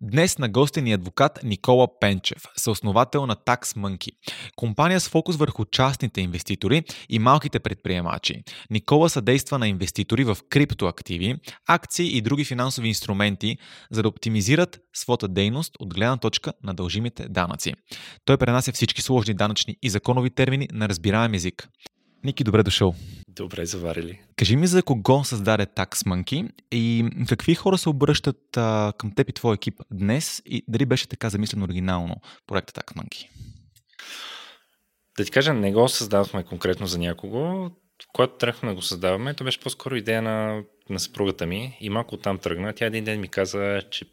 [0.00, 4.10] Днес на гостен ни адвокат Никола Пенчев, съосновател на Tax Monkey,
[4.56, 8.42] компания с фокус върху частните инвеститори и малките предприемачи.
[8.70, 13.58] Никола съдейства на инвеститори в криптоактиви, акции и други финансови инструменти,
[13.90, 17.74] за да оптимизират своята дейност от гледна точка на дължимите данъци.
[18.24, 21.68] Той пренася всички сложни данъчни и законови термини на разбираем език.
[22.24, 22.94] Ники, добре дошъл.
[23.28, 24.20] Добре заварили.
[24.36, 29.28] Кажи ми за кого създаде Tax Monkey и какви хора се обръщат а, към теб
[29.28, 33.28] и твой екип днес и дали беше така замислено оригинално проекта Tax Monkey?
[35.18, 37.70] Да ти кажа, не го създадохме конкретно за някого.
[38.12, 42.14] Когато тръгнахме да го създаваме, то беше по-скоро идея на, на съпругата ми и малко
[42.14, 42.72] оттам тръгна.
[42.72, 44.04] Тя един ден ми каза, че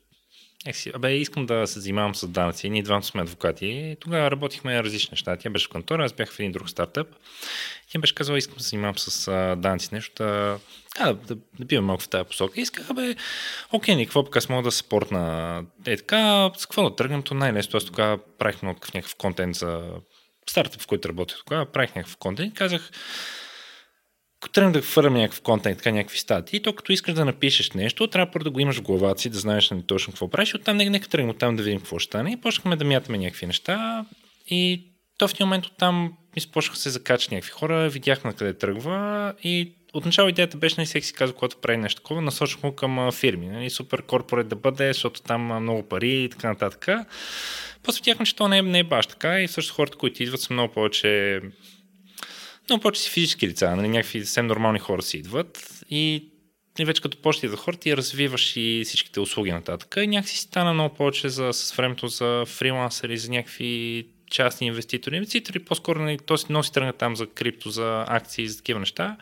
[0.74, 2.70] си, абе, искам да се занимавам с данъци.
[2.70, 3.98] Ние двамата сме адвокати.
[4.00, 5.38] Тогава работихме различни неща.
[5.38, 7.08] Тя беше в кантора, аз бях в един друг стартъп.
[7.92, 10.60] Тя беше казала, искам да се занимавам с а, данъци, нещо, да,
[11.00, 12.62] да, да, да бивам малко в тази посока.
[12.62, 13.16] Исках, абе,
[13.72, 15.64] окей, никакво, пък аз мога да спортна.
[15.86, 17.78] Е така, с какво да тръгнем, то най-лесно.
[17.78, 19.84] Аз тогава правих много някакъв контент за
[20.50, 21.66] стартъп, в който работех тогава.
[21.66, 22.92] Правих някакъв контент и казах,
[24.46, 28.08] ако тръгнем да хвърлям някакъв контент, така някакви статии, то като искаш да напишеш нещо,
[28.08, 30.78] трябва първо да го имаш в главата си, да знаеш нали, точно какво правиш, оттам
[30.78, 32.32] нека, нека тръгнем оттам да видим какво ще стане.
[32.32, 34.06] И почнахме да мятаме някакви неща
[34.48, 34.84] и
[35.18, 36.04] то в един момент оттам
[36.36, 41.08] ми започнаха се закачат някакви хора, видяхме къде тръгва и отначало идеята беше, нали, всеки
[41.08, 44.94] си казва, когато прави нещо такова, насочвам го към фирми, нали, супер корпорет да бъде,
[44.94, 46.88] защото там много пари и така нататък.
[47.84, 50.42] После видяхме, че то не е, не е баш така и също хората, които идват
[50.42, 51.42] са много повече
[52.70, 56.32] много повече си физически лица, нали, някакви съвсем нормални хора си идват и
[56.80, 59.96] и вече като почти за хора ти развиваш и всичките услуги нататък.
[59.98, 65.16] И някакси стана много повече за, с времето за фрилансери, за някакви частни инвеститори.
[65.16, 69.18] Инвеститори по-скоро нали, то си носи тръгна там за крипто, за акции, за такива неща.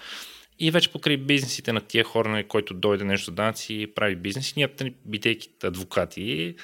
[0.60, 4.56] И вече покрай бизнесите на тия хора, нали, който дойде нещо за данъци, прави бизнес,
[4.56, 6.56] ние, нали, бидейки адвокати,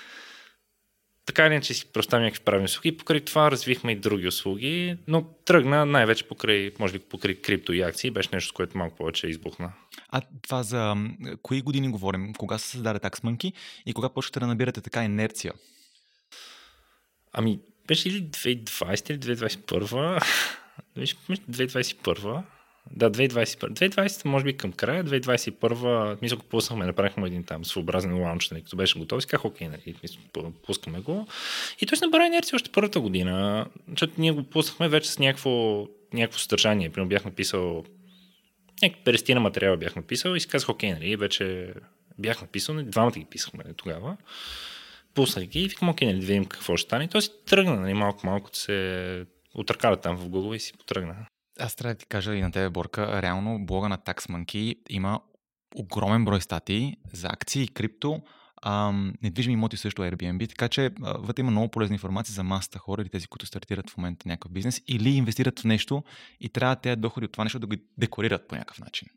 [1.40, 5.24] така или иначе си представим някакви правилни услуги покрай това развихме и други услуги, но
[5.46, 9.28] тръгна най-вече покрай, може би покрай крипто и акции, беше нещо, с което малко повече
[9.28, 9.72] избухна.
[10.10, 10.96] А това за
[11.42, 12.34] кои години говорим?
[12.34, 13.54] Кога се създаде таксмънки
[13.86, 15.54] и кога почвате да набирате така инерция?
[17.34, 20.24] Ами, беше ли 2020 или 2021?
[20.96, 22.44] Беше 2021.
[22.92, 23.90] Да, 2021.
[23.90, 28.64] 2020 може би към края, 2021 мисля, го пуснахме, направихме един там своеобразен лаунч, нали,
[28.64, 29.96] като беше готов, си казах, окей, нали,
[30.66, 31.28] пускаме го.
[31.82, 36.40] И той набра инерция още първата година, защото ние го пуснахме вече с някакво, някакво
[36.40, 36.90] съдържание.
[36.90, 37.84] Примерно бях написал
[38.82, 41.74] някакви перестина материала бях написал и си казах, окей, нали, вече
[42.20, 44.18] бях написал, нали, двамата ги писахме нали, тогава.
[45.14, 47.04] Пуснах ги и викам, окей, нали, да видим какво ще стане.
[47.04, 51.16] И той си тръгна, нали, малко-малко се отъркаля там в Google и си потръгна.
[51.60, 55.22] Аз трябва да ти кажа и на тебе, Борка, реално блога на TaxMonkey има
[55.76, 58.22] огромен брой статии за акции и крипто,
[58.66, 63.02] ам, недвижими имоти също Airbnb, така че вътре има много полезна информация за масата хора
[63.02, 66.04] или тези, които стартират в момента някакъв бизнес или инвестират в нещо
[66.40, 69.08] и трябва тези доходи от това нещо да го декорират по някакъв начин.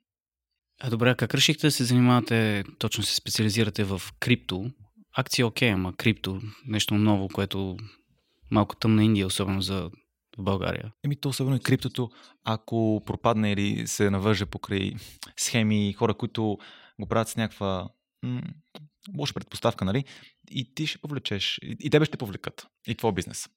[0.81, 4.71] А добре, как решихте да се занимавате, точно се специализирате в крипто?
[5.17, 7.77] Акции окей, ама крипто, нещо ново, което
[8.51, 9.91] малко тъмна Индия, особено за
[10.39, 10.93] в България?
[11.05, 12.11] Еми, то особено и криптото,
[12.45, 14.93] ако пропадне или се навърже покрай
[15.37, 16.59] схеми, хора, които
[17.01, 17.89] го правят с някаква
[18.23, 18.43] м-
[19.19, 20.05] лоша предпоставка, нали?
[20.51, 23.49] И ти ще повлечеш, и тебе ще повлекат, и твой бизнес.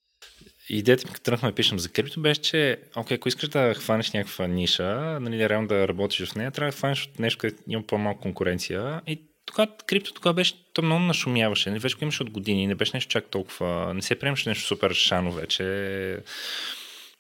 [0.70, 4.12] Идеята ми, като тръгнахме да пишем за крипто, беше, че окей, ако искаш да хванеш
[4.12, 7.84] някаква ниша, нали, реално да работиш в нея, трябва да хванеш от нещо, където има
[7.84, 9.02] по-малко конкуренция.
[9.08, 11.72] И тогава крипто тогава беше, то много нашумяваше.
[11.72, 14.94] Не, вече имаше от години, не беше нещо чак толкова, не се приемаше нещо супер
[14.94, 15.64] шано вече.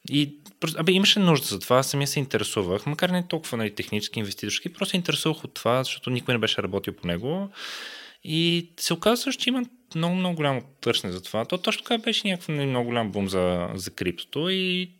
[0.09, 0.37] И
[0.77, 4.91] абе, имаше нужда за това, самия се интересувах, макар не толкова нали, технически, инвеститорски, просто
[4.91, 7.49] се интересувах от това, защото никой не беше работил по него.
[8.23, 9.63] И се оказва, че има
[9.95, 11.45] много, много голямо търсене за това.
[11.45, 14.91] То точно така беше някакъв нали, много голям бум за, за криптото и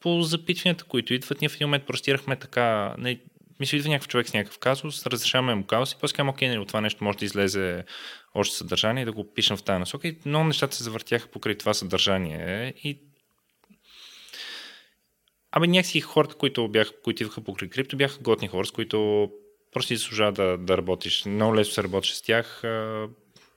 [0.00, 3.20] по запитванията, които идват, ние в един момент простирахме така, не, нали,
[3.62, 6.58] мисля, идва някакъв човек с някакъв казус, разрешаваме му казус и после казвам, окей, нали,
[6.58, 7.84] от това нещо може да излезе
[8.34, 10.08] още съдържание и да го пишем в тази насока.
[10.08, 12.98] И много нещата се завъртяха покрай това съдържание и
[15.52, 19.30] Абе, някакси хората, които, бяха, които идваха покрай крипто, бяха готни хора, с които
[19.72, 21.24] просто заслужава да, да работиш.
[21.24, 22.62] Много лесно се работиш с тях.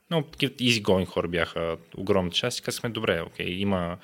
[0.10, 2.60] Много такива going хора бяха огромна част.
[2.60, 3.98] И казахме, добре, окей, има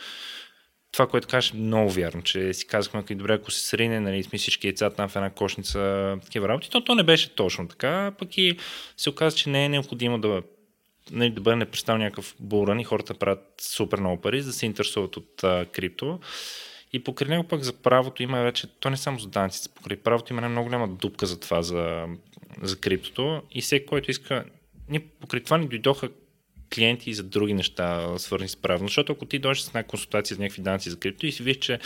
[0.91, 4.39] това, което кажеш, много вярно, че си казахме, окей, добре, ако се срине, нали, сме
[4.39, 8.37] всички яйца там в една кошница, такива работи, то, то не беше точно така, пък
[8.37, 8.57] и
[8.97, 10.41] се оказа, че не е необходимо да
[11.11, 14.65] нали, да бъде непрестанно някакъв буран и хората правят супер много пари, за да се
[14.65, 16.19] интересуват от а, крипто.
[16.93, 20.33] И покрай него пък за правото има вече, то не само за данците, покрай правото
[20.33, 22.05] има една много голяма дупка за това, за,
[22.61, 23.41] за криптото.
[23.51, 24.45] И всеки, който иска,
[24.89, 26.09] ние покрай това ни дойдоха
[26.75, 28.87] клиенти и за други неща, свързани с правно.
[28.87, 31.57] Защото ако ти дойдеш с една консултация за някакви данъци за крипто и си виж,
[31.57, 31.79] че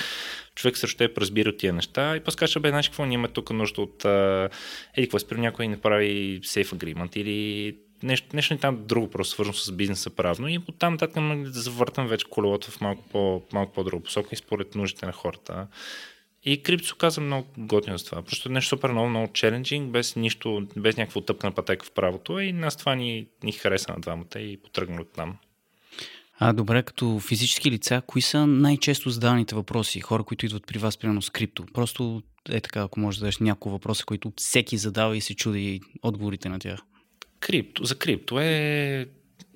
[0.55, 3.49] човек срещу теб разбира тия неща и после кажеш, бе, знаеш какво, ние имаме тук
[3.49, 4.05] нужда от
[4.95, 9.33] еди, какво спира някой не прави safe agreement или нещо, нещо не там друго, просто
[9.33, 13.73] свързано с бизнеса правно и оттам нататък да завъртам вече колелото в малко, по, малко
[13.73, 15.67] по-друга посока и според нуждите на хората.
[16.45, 18.21] И крипто се оказа много готино за това.
[18.21, 22.53] Просто нещо супер много, много челенджинг, без нищо, без някаква тъпна пътека в правото и
[22.53, 25.37] нас това ни, ни хареса на двамата и потръгна от там.
[26.39, 29.99] А добре, като физически лица, кои са най-често задаваните въпроси?
[29.99, 31.65] Хора, които идват при вас, примерно с крипто.
[31.73, 35.81] Просто е така, ако можеш да дадеш няколко въпроса, които всеки задава и се чуди
[36.01, 36.79] отговорите на тях.
[37.39, 39.05] Крипто, за крипто е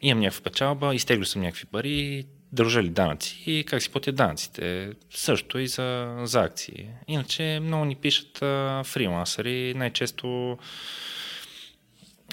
[0.01, 4.91] имам някаква печалба, изтеглю съм някакви пари, държа ли данъци и как си платят данъците.
[5.11, 6.87] Също и за, за акции.
[7.07, 10.57] Иначе много ни пишат а, фрилансъри, най-често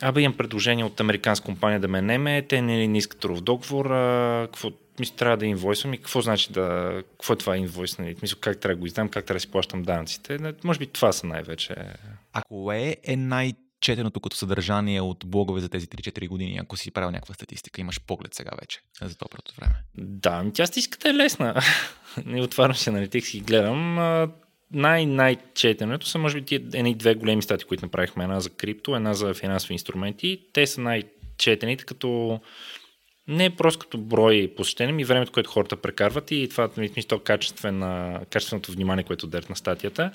[0.03, 3.87] Абе имам предложение от американска компания да ме неме, те не, не искат трудов договор,
[3.87, 4.71] а, какво,
[5.01, 8.17] мисля, трябва да инвойсвам и какво значи да, какво е това инвойс, нали?
[8.23, 10.39] Мисля, как трябва да го издам, как трябва да си плащам данъците.
[10.65, 11.75] Може би това са най-вече.
[12.33, 16.91] А кое е най- четеното като съдържание от блогове за тези 3-4 години, ако си
[16.91, 17.81] правил някаква статистика?
[17.81, 19.75] Имаш поглед сега вече за доброто време.
[19.99, 21.63] Да, ами тя статистиката е лесна.
[22.27, 23.97] Не отварям си аналитикс и гледам.
[24.71, 28.25] Най-най-четенето са, може би, едни две големи стати, които направихме.
[28.25, 30.41] Една за крипто, една за финансови инструменти.
[30.53, 32.41] Те са най-четените, като
[33.29, 37.19] не е просто като брой посещения, ми времето, което хората прекарват и това ми смисъл
[37.19, 40.11] качествена, качественото внимание, което дадат на статията.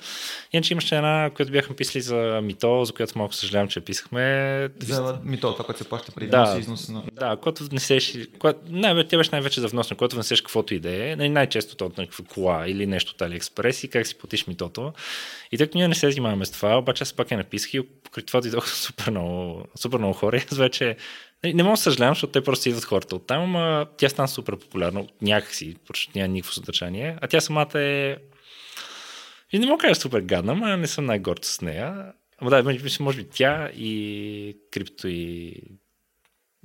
[0.52, 4.68] Иначе имаше една, която бяхме писали за Мито, за която малко съжалявам, че писахме.
[4.78, 7.02] За Мито, това, което се плаща преди да, износ на...
[7.12, 11.28] Да, когато внесеш, когато, най- тя беше най-вече за внос, когато внесеш каквото идея, нали,
[11.28, 14.92] най-често то от някаква кола или нещо от Алиекспрес и как си платиш Митото.
[15.52, 18.24] И тъй ние не се занимаваме с това, обаче аз пак я написах и покрай
[18.24, 20.36] това дойдоха супер много, супер много хора.
[20.36, 20.96] И аз вече
[21.44, 24.28] не, не мога да съжалявам, защото те просто идват хората от там, ама тя стана
[24.28, 27.18] супер популярна някакси, защото няма никакво съдържание.
[27.20, 28.16] А тя самата е...
[29.52, 32.12] И не мога да кажа супер гадна, но не съм най-горд с нея.
[32.38, 32.62] Ама да,
[33.00, 35.54] може би тя и крипто и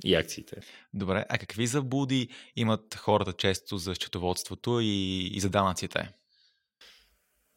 [0.04, 0.56] и акциите.
[0.94, 6.10] Добре, а какви заблуди имат хората често за счетоводството и, и за данъците?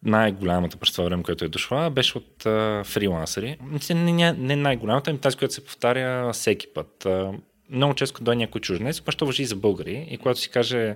[0.06, 2.44] Най-голямата през това време, което е дошла, беше от
[2.88, 3.58] фрилансери.
[3.90, 7.08] Не, не, не най-голямата, ами тази, която се повтаря всеки път.
[7.70, 10.08] Много често, дойде някой чужденец, обаче въжи и за българи.
[10.10, 10.96] И когато си каже,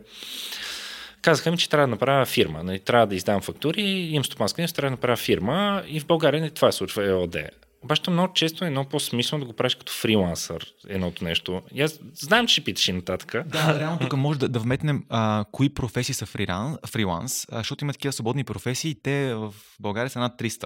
[1.22, 2.64] казаха ми, че трябва да направя фирма.
[2.64, 5.84] Нали, трябва да издам фактури, имам стопанска трябва да направя фирма.
[5.88, 7.38] И в България не, това се случва ЕОД.
[7.86, 11.62] Обаче много често е много по-смислено да го правиш като фрилансър, едното нещо.
[11.74, 13.48] И аз знам, че ще питаш и нататък.
[13.48, 17.94] Да, реално тук може да, да вметнем а, кои професии са фриланс, фриланс защото има
[17.94, 20.66] такива свободни професии и те в България са над 300.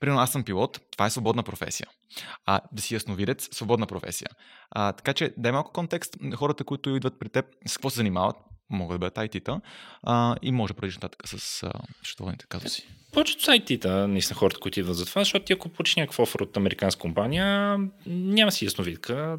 [0.00, 1.86] Примерно аз съм пилот, това е свободна професия.
[2.46, 4.28] А да си ясновидец, свободна професия.
[4.70, 6.16] А, така че дай малко контекст.
[6.34, 8.36] Хората, които идват при теб, с какво се занимават?
[8.70, 9.60] могат да бъдат IT-та
[10.02, 11.72] а, и може да продължиш нататък с а,
[12.02, 12.88] счетоводните казуси.
[13.18, 16.40] Повечето са IT-та, наистина хората, които идват за това, защото ти ако получиш някакъв офер
[16.40, 19.38] от американска компания, няма си ясновидка,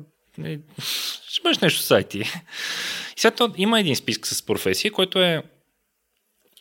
[1.28, 2.16] ще бъдеш нещо с IT.
[2.16, 2.26] И
[3.18, 5.44] сега има един списък с професии, който е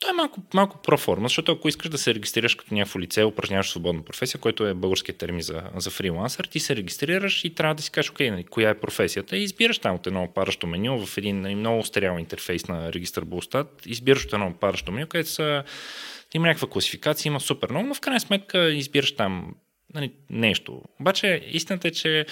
[0.00, 3.70] той е малко, малко проформа, защото ако искаш да се регистрираш като някакво лице, упражняваш
[3.70, 7.82] свободна професия, който е българският термин за, за фрилансър, ти се регистрираш и трябва да
[7.82, 9.36] си кажеш, окей, нали, коя е професията?
[9.36, 13.24] и избираш там от едно паращо меню в един нали, много стериал интерфейс на регистър
[13.24, 15.64] Булстат, избираш от едно паращо меню, където са,
[16.34, 19.54] има някаква класификация, има супер много, но в крайна сметка избираш там
[19.94, 20.82] нали, нещо.
[21.00, 22.26] Обаче истината е, че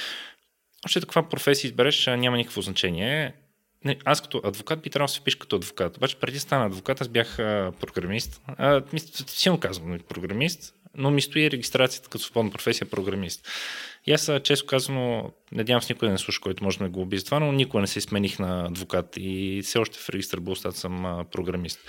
[0.87, 3.33] още каква професия избереш, няма никакво значение
[4.05, 5.97] аз като адвокат би трябвало да се впиша като адвокат.
[5.97, 7.37] Обаче преди стана адвокат, аз бях
[7.81, 8.43] програмист.
[8.47, 8.83] А,
[9.27, 13.49] силно казвам, нали, програмист, но ми стои регистрацията като свободна професия програмист.
[14.07, 17.25] И аз често казано, надявам се никой да не слуша, който може да глоби за
[17.25, 21.27] това, но никога не се смених на адвокат и все още в регистър Булстат съм
[21.33, 21.81] програмист.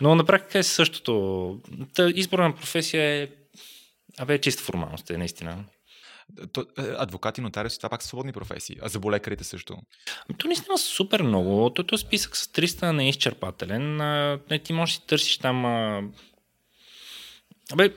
[0.00, 1.60] Но на практика е същото.
[1.94, 3.28] Та, избора на професия е
[4.18, 5.64] Абе, е чиста формалност, е наистина.
[6.52, 8.76] То, е, адвокати, нотариуси, това пак са свободни професии.
[8.82, 9.76] А заболекарите също.
[10.28, 11.70] Ами, то наистина супер много.
[11.70, 14.00] Тото списък с 300 не е изчерпателен.
[14.00, 15.64] А, ти можеш да си търсиш там...
[15.64, 16.02] А...
[17.72, 17.94] Абе,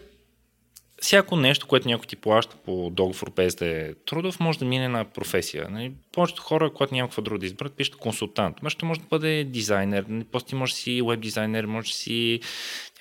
[1.02, 4.88] всяко нещо, което някой ти плаща по договор без да е трудов, може да мине
[4.88, 5.70] на професия.
[5.70, 5.94] Нали?
[6.12, 8.64] Повечето хора, когато няма какво друго да изберат, пишат консултант.
[8.64, 10.26] Може може да бъде дизайнер, нали?
[10.32, 12.40] после ти може да си веб дизайнер, може да си...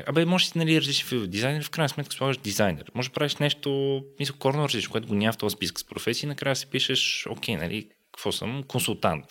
[0.06, 2.90] Абе, може да си нали, различни дизайнер, в крайна сметка слагаш дизайнер.
[2.94, 6.28] Може да правиш нещо, мисля, корно различно, което го няма в този списък с професии,
[6.28, 8.62] накрая си пишеш, окей, нали, какво съм?
[8.62, 9.24] Консултант,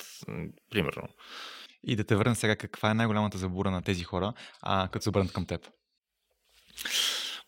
[0.71, 1.03] примерно.
[1.87, 5.09] И да те върна сега, каква е най-голямата забура на тези хора, а, като се
[5.09, 5.67] обърнат към теб?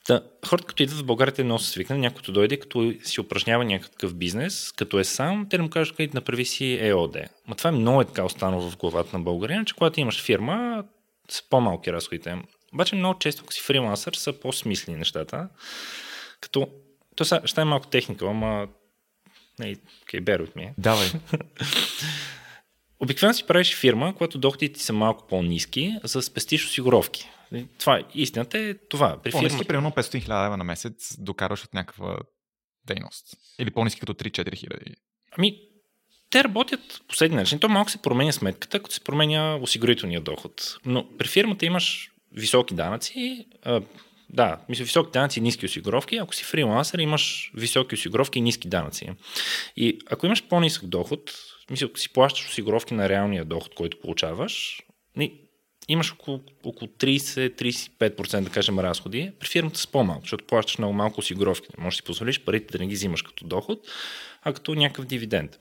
[0.07, 3.65] Та, хората, като идват в България, те много са свикнали, някой дойде, като си упражнява
[3.65, 7.17] някакъв бизнес, като е сам, те му кажат, къде направи си ЕОД.
[7.47, 10.83] Ма това е много е така останало в главата на българина, че когато имаш фирма,
[11.29, 12.35] са по-малки разходите.
[12.73, 15.49] Обаче много често, ако си фрилансър, са по-смислени нещата.
[16.41, 16.67] Като,
[17.15, 18.67] то са, ще е малко техника, ама
[19.59, 20.71] не, okay, bear with me.
[20.77, 21.07] Давай.
[22.99, 27.29] Обикновено си правиш фирма, когато доходите ти са малко по-низки, за да спестиш осигуровки.
[27.79, 29.19] Това, истината е това.
[29.23, 29.67] При по-низки, фирма...
[29.67, 32.17] примерно 500 000 лева на месец, докарваш от някаква
[32.87, 33.25] дейност.
[33.59, 34.95] Или по-низки като 3-4 хиляди.
[35.37, 35.59] Ами,
[36.29, 37.59] те работят последния начин.
[37.59, 40.77] То малко се променя сметката, като се променя осигурителния доход.
[40.85, 43.81] Но при фирмата имаш високи данъци, а,
[44.29, 46.17] да, мисля, високи данъци и ниски осигуровки.
[46.17, 49.09] Ако си фрилансър, имаш високи осигуровки и ниски данъци.
[49.75, 51.31] И ако имаш по-нисък доход,
[51.71, 54.81] мисля, ако си плащаш осигуровки на реалния доход, който получаваш,
[55.88, 61.20] имаш около, около 30-35% да кажем разходи, при фирмата с по-малко, защото плащаш много малко
[61.20, 61.67] осигуровки.
[61.77, 63.79] Не можеш да си позволиш парите да не ги взимаш като доход,
[64.44, 65.60] а като някакъв дивиденд.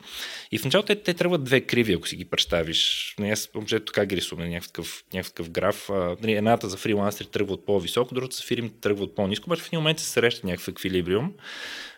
[0.52, 3.14] И в началото те, те трябват две криви, ако си ги представиш.
[3.18, 5.90] Не, аз общо така ги рисувам, някакъв, някакъв граф.
[5.90, 9.62] А, нали, едната за фрилансери тръгва от по-високо, другата за фирмите тръгва от по-низко, обаче
[9.62, 11.32] в един момент се среща някакъв еквилибриум,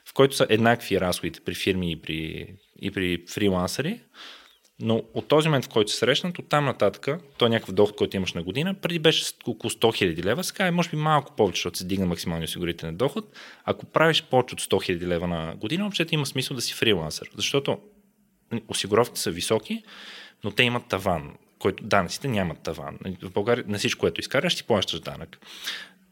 [0.05, 2.47] в който са еднакви разходите при фирми и при,
[2.81, 4.01] и при фрилансери.
[4.81, 7.97] Но от този момент, в който се срещнат, от там нататък, то е някакъв доход,
[7.97, 11.37] който имаш на година, преди беше около 100 000 лева, сега е може би малко
[11.37, 13.37] повече, защото се дигна максималния осигурителен доход.
[13.65, 17.31] Ако правиш повече от 100 000 лева на година, въобще има смисъл да си фрилансър,
[17.37, 17.79] защото
[18.69, 19.83] осигуровките са високи,
[20.45, 22.99] но те имат таван, който данъците нямат таван.
[23.05, 25.39] Нали, в България на всичко, което изкараш, ти плащаш данък.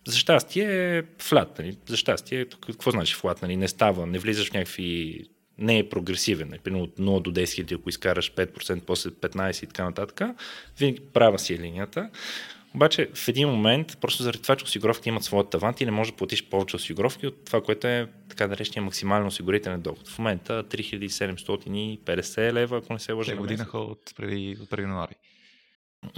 [0.06, 1.58] За щастие е флат.
[1.58, 1.76] Нали?
[1.86, 3.42] За щастие, какво значи флат?
[3.42, 3.56] Нали?
[3.56, 5.24] Не става, не влизаш в някакви
[5.58, 6.52] не е прогресивен.
[6.54, 10.20] От 0 до 10 хиляди, ако изкараш 5%, после 15 и така нататък,
[10.78, 12.10] винаги права си е линията.
[12.74, 16.12] Обаче в един момент, просто заради това, че осигуровките имат своят таван, ти не можеш
[16.12, 20.08] да платиш повече осигуровки от това, което е така наречения максимално осигурителен доход.
[20.08, 23.32] В момента 3750 лева, ако не се лъжа.
[23.32, 25.14] Те годинаха от преди, от преди януари.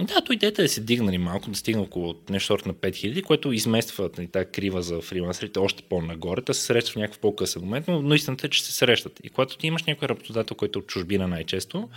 [0.01, 3.51] Да, то идеята е да се дигнали малко, да стигне около нещо на 5000, което
[3.51, 6.41] измества нали, тази крива за фрилансерите още по-нагоре.
[6.41, 9.19] Те се срещат в някакъв по-късен момент, но, но истината е, че се срещат.
[9.23, 11.89] И когато ти имаш някой работодател, който е от чужбина най-често,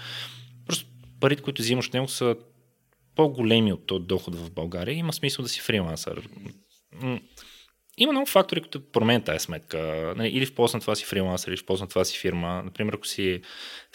[0.66, 0.86] просто
[1.20, 2.36] парите, които взимаш от него са
[3.14, 4.94] по-големи от този доход в България.
[4.94, 6.28] Има смисъл да си фрилансър
[7.98, 9.78] има много фактори, които променят тази сметка.
[10.16, 12.62] Нали, или в полза на това си фрилансър, или в полза на това си фирма.
[12.64, 13.40] Например, ако си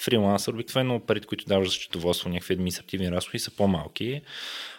[0.02, 4.22] фрилансър, обикновено парите, които даваш за счетоводство, някакви административни разходи са по-малки.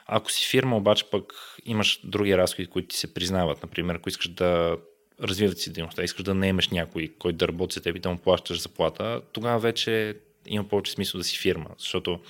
[0.07, 1.33] Ако си фирма, обаче пък
[1.65, 3.63] имаш други разходи, които ти се признават.
[3.63, 4.77] Например, ако искаш да
[5.23, 8.19] развиват си дейността, искаш да наемеш някой, който да работи за теб и да му
[8.19, 11.71] плащаш заплата, тогава вече има повече смисъл да си фирма.
[11.79, 12.21] Защото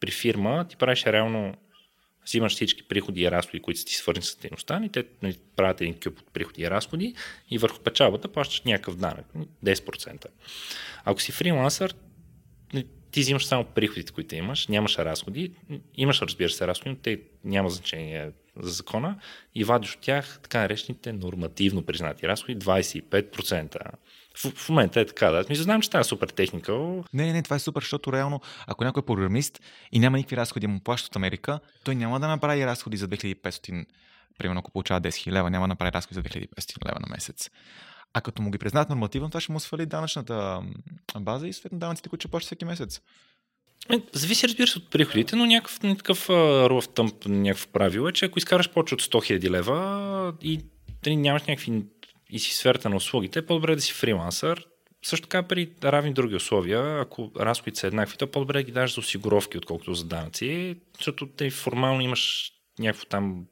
[0.00, 1.54] при фирма ти правиш реално
[2.28, 5.80] взимаш всички приходи и разходи, които са ти свързани с дейността, и те нали, правят
[5.80, 7.14] един кюб от приходи и разходи
[7.50, 9.26] и върху печалбата плащаш някакъв данък,
[9.64, 10.26] 10%.
[11.04, 11.94] Ако си фрилансър,
[12.72, 15.52] нали, ти взимаш само приходите, които имаш, нямаш разходи,
[15.94, 19.20] имаш разбира се разходи, но те няма значение за закона
[19.54, 23.76] и вадиш от тях така наречените нормативно признати разходи 25%.
[24.36, 25.44] В, в момента е така, да.
[25.48, 26.72] Мисля, знам, че това е супер техника.
[27.12, 29.60] Не, не, това е супер, защото реално, ако някой е програмист
[29.92, 33.86] и няма никакви разходи, му плаща от Америка, той няма да направи разходи за 2500,
[34.38, 37.50] примерно ако получава 10 000 лева, няма да направи разходи за 2500 лева на месец.
[38.14, 40.62] А като му ги признаят нормативно, това ще му свали данъчната
[41.20, 43.00] база и съответно данъците, които ще плаща всеки месец.
[43.92, 46.30] Е, зависи, разбира се, от приходите, но някакъв такъв
[46.70, 50.60] ров тъмп, някакъв правило е, че ако изкараш повече от 100 000 лева и
[51.06, 51.82] нали, нямаш някакви
[52.30, 54.66] и си сферата на услугите, по-добре да си фрилансър.
[55.02, 58.94] Също така при равни други условия, ако разходите са еднакви, то по-добре да ги даш
[58.94, 63.46] за осигуровки, отколкото за данъци, защото те формално имаш някакво там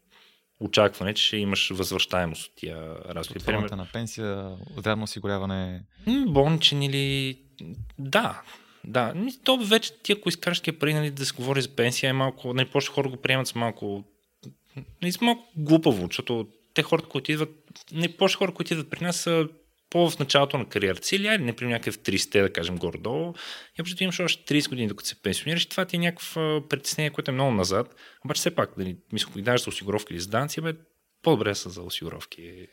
[0.60, 3.44] очакване, че ще имаш възвръщаемост от тия разходи.
[3.44, 3.70] Пример...
[3.70, 5.82] на пенсия, здравно осигуряване.
[6.26, 7.38] Болничен или...
[7.98, 8.42] Да,
[8.84, 9.14] да.
[9.44, 12.54] То вече ти, ако изкараш такива пари, нали, да се говори за пенсия, е малко...
[12.54, 14.04] Нали, повече хора го приемат с малко...
[15.02, 17.50] Нали, с малко глупаво, защото те хората, които идват,
[17.92, 19.48] не повече хора, които идват при нас са
[19.90, 23.34] по в началото на кариерата си, или айде, например, някакъв 30, да кажем, горе-долу,
[23.78, 27.30] и общо имаш още 30 години, докато се пенсионираш, това ти е някакво притеснение, което
[27.30, 27.94] е много назад.
[28.24, 30.74] Обаче все пак, дали, мисля, ако даш за осигуровки или за данци, бе,
[31.22, 32.66] по-добре са за осигуровки.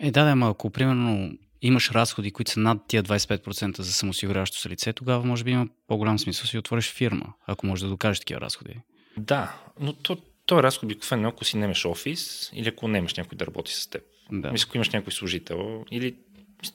[0.00, 4.68] Е, да, да, малко, примерно, имаш разходи, които са над тия 25% за самоосигуряващо се
[4.68, 8.40] лице, тогава може би има по-голям смисъл си отвориш фирма, ако можеш да докажеш такива
[8.40, 8.74] разходи.
[9.16, 10.16] Да, но то,
[10.46, 13.86] то е разход обикновено, ако си немеш офис или ако немеш някой да работи с
[13.86, 14.02] теб.
[14.32, 14.52] Да.
[14.52, 16.16] Мисля, ако имаш някой служител или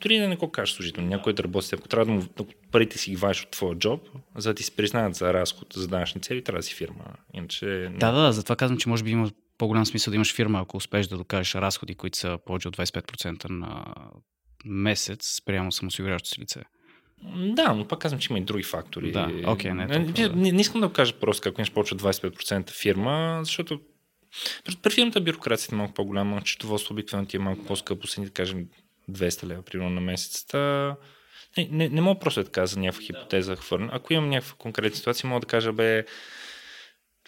[0.02, 2.48] дори да не го кажеш служител, някой да работи с теб, ако трябва да му
[2.72, 5.88] парите си ги вадиш от твоя джоб, за да ти се признаят за разход за
[5.88, 7.04] данъчни цели, трябва да си фирма.
[7.34, 7.92] Иначе...
[8.00, 11.08] Да, да, затова казвам, че може би има по-голям смисъл да имаш фирма, ако успееш
[11.08, 13.86] да докажеш разходи, които са повече от 25% на
[14.66, 16.62] месец спрямо самосигуряващо си лице.
[17.36, 19.12] Да, но пак казвам, че има и други фактори.
[19.12, 20.36] Да, окей, не е толкова, не, да.
[20.36, 23.80] не, не искам да го кажа просто как имаш повече от 25% фирма, защото
[24.84, 28.68] при, фирмата бюрокрацията е малко по-голяма, счетоводство обикновено ти е малко по-скъпо, си да кажем
[29.12, 30.46] 200 лева примерно на месец.
[30.46, 30.96] Та...
[31.58, 33.90] Не, не, не мога просто да така за някаква хипотеза хвърля.
[33.92, 36.06] Ако имам някаква конкретна ситуация, мога да кажа, бе,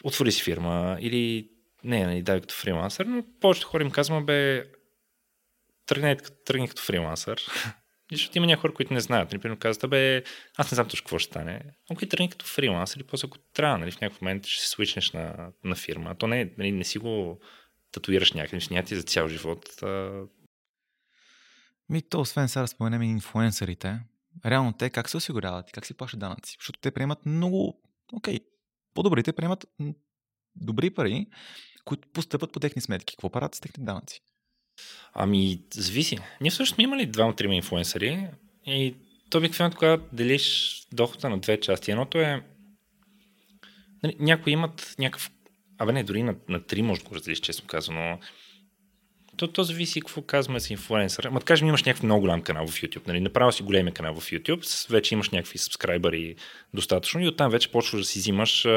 [0.04, 1.50] отвори си фирма или
[1.84, 4.66] не, нали, дай като фрилансър, но повечето хора им казвам, бе,
[5.86, 7.42] тръгни, тръгни като фрилансър.
[8.12, 9.32] Защото има някои хора, които не знаят.
[9.32, 10.24] Например, казват, бе,
[10.58, 11.62] аз не знам точно какво ще стане.
[11.92, 14.70] Ако и тръгни като фрилансър, или после ако трябва, нали, в някакъв момент ще се
[14.70, 16.10] свичнеш на, на фирма.
[16.10, 17.40] А то не, нали, не си го
[17.92, 19.84] татуираш някъде, ще няма за цял живот.
[19.84, 20.24] А...
[21.90, 24.00] Ми, то, освен сега споменем и инфлуенсърите,
[24.46, 26.56] реално те как се осигуряват и как си плащат данъци?
[26.60, 27.82] Защото те приемат много,
[28.14, 28.40] окей,
[28.94, 29.66] по-добрите приемат
[30.56, 31.28] добри пари,
[31.86, 33.16] които постъпват по техни сметки.
[33.16, 34.22] Какво правят с техните данъци?
[35.13, 36.18] Ами, зависи.
[36.42, 38.27] Ние всъщност сме имали двама-трима инфлуенсъри
[38.65, 38.96] и
[39.30, 41.92] то обикновено когато делиш дохода на две части.
[41.92, 42.42] Едното е
[44.03, 45.32] нали, някои имат някакъв
[45.77, 48.20] Абе не, дори на, на три може да го разделиш, честно казано.
[49.38, 51.30] То, то зависи какво казваме с инфлуенсър.
[51.30, 53.08] Ма да кажем, имаш някакъв много голям канал в YouTube.
[53.08, 53.20] Нали?
[53.20, 56.36] Направо си големия канал в YouTube, вече имаш някакви сабскрайбъри
[56.74, 58.70] достатъчно и оттам вече почваш да си взимаш а,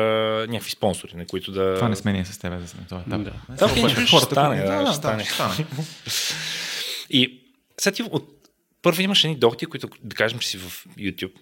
[0.48, 1.75] някакви спонсори, на които да...
[1.75, 3.22] Това не сме ние с теб за този етап.
[3.22, 3.32] Да.
[3.48, 5.25] Да, окей, ще стане, да, да, ще стане.
[5.25, 5.66] ще стане.
[7.10, 7.40] И
[7.78, 8.28] сега ти от...
[8.82, 11.32] първо имаш едни доходи, които да кажем, че си в YouTube.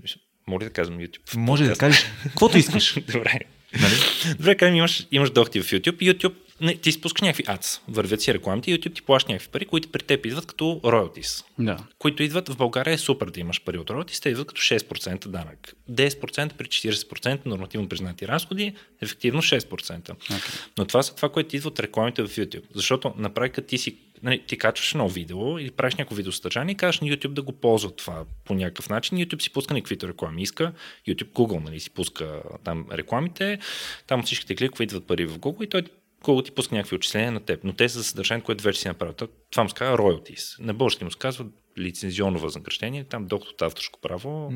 [0.61, 1.37] Ли да казвам YouTube?
[1.37, 2.95] Може да кажеш каквото искаш.
[3.13, 3.41] Добре.
[3.81, 3.95] Нали?
[4.39, 8.21] Добре, кажем, имаш, имаш доходи в YouTube и YouTube не, ти спускаш някакви ads, вървят
[8.21, 11.45] си рекламите и YouTube ти плаща някакви пари, които при теб идват като royalties.
[11.59, 11.79] Да.
[11.99, 15.29] Които идват в България е супер да имаш пари от royalties, те идват като 6%
[15.29, 15.75] данък.
[15.91, 20.01] 10% при 40% нормативно признати разходи, ефективно 6%.
[20.01, 20.69] Okay.
[20.79, 22.63] Но това са това, което идва от рекламите в YouTube.
[22.75, 26.77] Защото на практика ти си нали, ти качваш едно видео или правиш някакво видеосъдържание и
[26.77, 29.19] кажеш на YouTube да го ползва това по някакъв начин.
[29.19, 30.73] YouTube си пуска на каквито реклами иска.
[31.09, 33.59] YouTube, Google нали, си пуска там рекламите.
[34.07, 35.83] Там всичките кликове идват пари в Google и той
[36.23, 37.65] Google ти пуска някакви отчисления на теб.
[37.65, 39.15] Но те са за съдържанието, което вече си направил.
[39.51, 40.61] Това му се казва royalties.
[40.61, 41.47] На български му се казва
[41.79, 44.53] лицензионно възнаграждение, там доход от авторско право.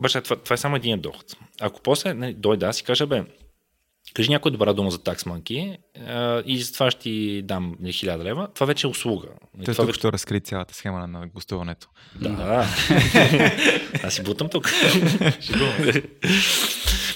[0.00, 1.36] Обаче това, това е само един доход.
[1.60, 3.24] Ако после нали, дойда, аз си кажа, бе,
[4.16, 4.98] кажи някоя добра дума за
[6.06, 9.28] а, и за това ще ти дам нали, 1000 лева, това вече е услуга.
[9.54, 9.98] Нали, Той това тук вече...
[9.98, 11.88] ще разкри цялата схема на- гостуването.
[12.20, 12.66] Да.
[14.02, 14.70] Аз си бутам тук.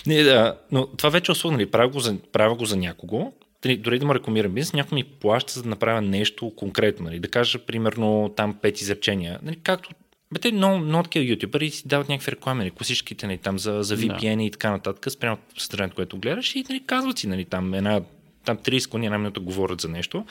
[0.07, 3.33] Не, да, но това вече е услуга, нали, правя го за, правя го за някого,
[3.65, 7.05] Нали, дори да му рекламирам бизнес, някой ми плаща за да направя нещо конкретно.
[7.05, 9.39] Нали, да кажа, примерно, там пет изречения.
[9.43, 9.91] Нали, както
[10.33, 13.83] бе, те много, много такива ютубъри си дават някакви реклами, нали, класическите, нали, там за,
[13.83, 17.75] за VPN и така нататък, спрямо съдържанието, което гледаш и нали, казват си, нали, там
[17.75, 18.01] една
[18.45, 20.25] там 30 секунди, една минута говорят за нещо.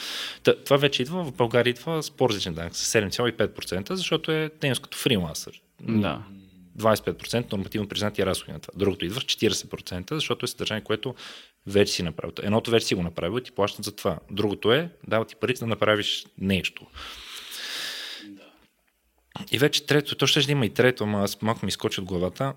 [0.43, 4.81] Та, това вече идва, в България идва с по-различен данък, с 7,5%, защото е дейност
[4.81, 5.61] като фрилансър.
[5.81, 6.21] Да.
[6.77, 8.73] 25% нормативно признати разходи на това.
[8.77, 11.15] Другото идва в 40%, защото е съдържание, което
[11.67, 12.33] вече си направил.
[12.41, 14.19] Едното вече си го направил и ти плащат за това.
[14.31, 16.85] Другото е, дава ти пари да направиш нещо.
[19.51, 22.05] И вече трето, то ще да има и трето, ама аз малко ми изкочи от
[22.05, 22.53] главата.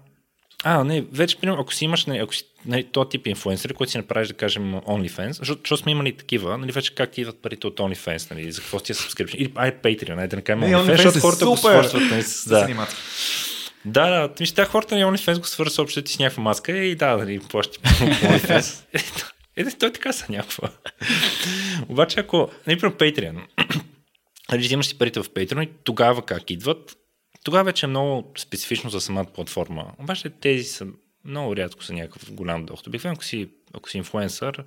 [0.64, 3.90] А, не, вече, примерно, ако си имаш, нали, ако си нали, този тип инфлуенсър, който
[3.90, 7.42] си направиш, да кажем, OnlyFans, защото, защото сме имали такива, нали, вече как ти идват
[7.42, 10.42] парите от OnlyFans, нали, за какво си е subscription, или ай, Patreon, най да не
[10.42, 11.84] кажем OnlyFans, защото е хората го супер!
[11.84, 12.10] свързват.
[12.10, 12.86] Нали, с, да.
[13.84, 16.94] Да, да, мисля, тези хората на OnlyFans го свързват общо ти с някаква маска и
[16.94, 18.84] да, нали, плащи OnlyFans.
[19.56, 20.68] Е, той така са някаква.
[21.88, 23.36] Обаче, ако, например, Patreon,
[24.52, 26.96] нали, взимаш си парите в Patreon и тогава как идват,
[27.44, 29.92] тогава вече е много специфично за самата платформа.
[29.98, 30.86] Обаче тези са
[31.24, 32.86] много рядко са някакъв голям доход.
[32.86, 34.64] Обикновено, ако си, ако си инфлуенсър,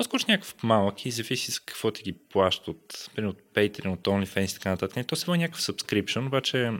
[0.00, 4.00] си някакъв малък и зависи с какво ти ги плащат от, примерно, от Patreon, от
[4.00, 5.06] OnlyFans и така нататък.
[5.06, 6.70] То се води някакъв subscription, обаче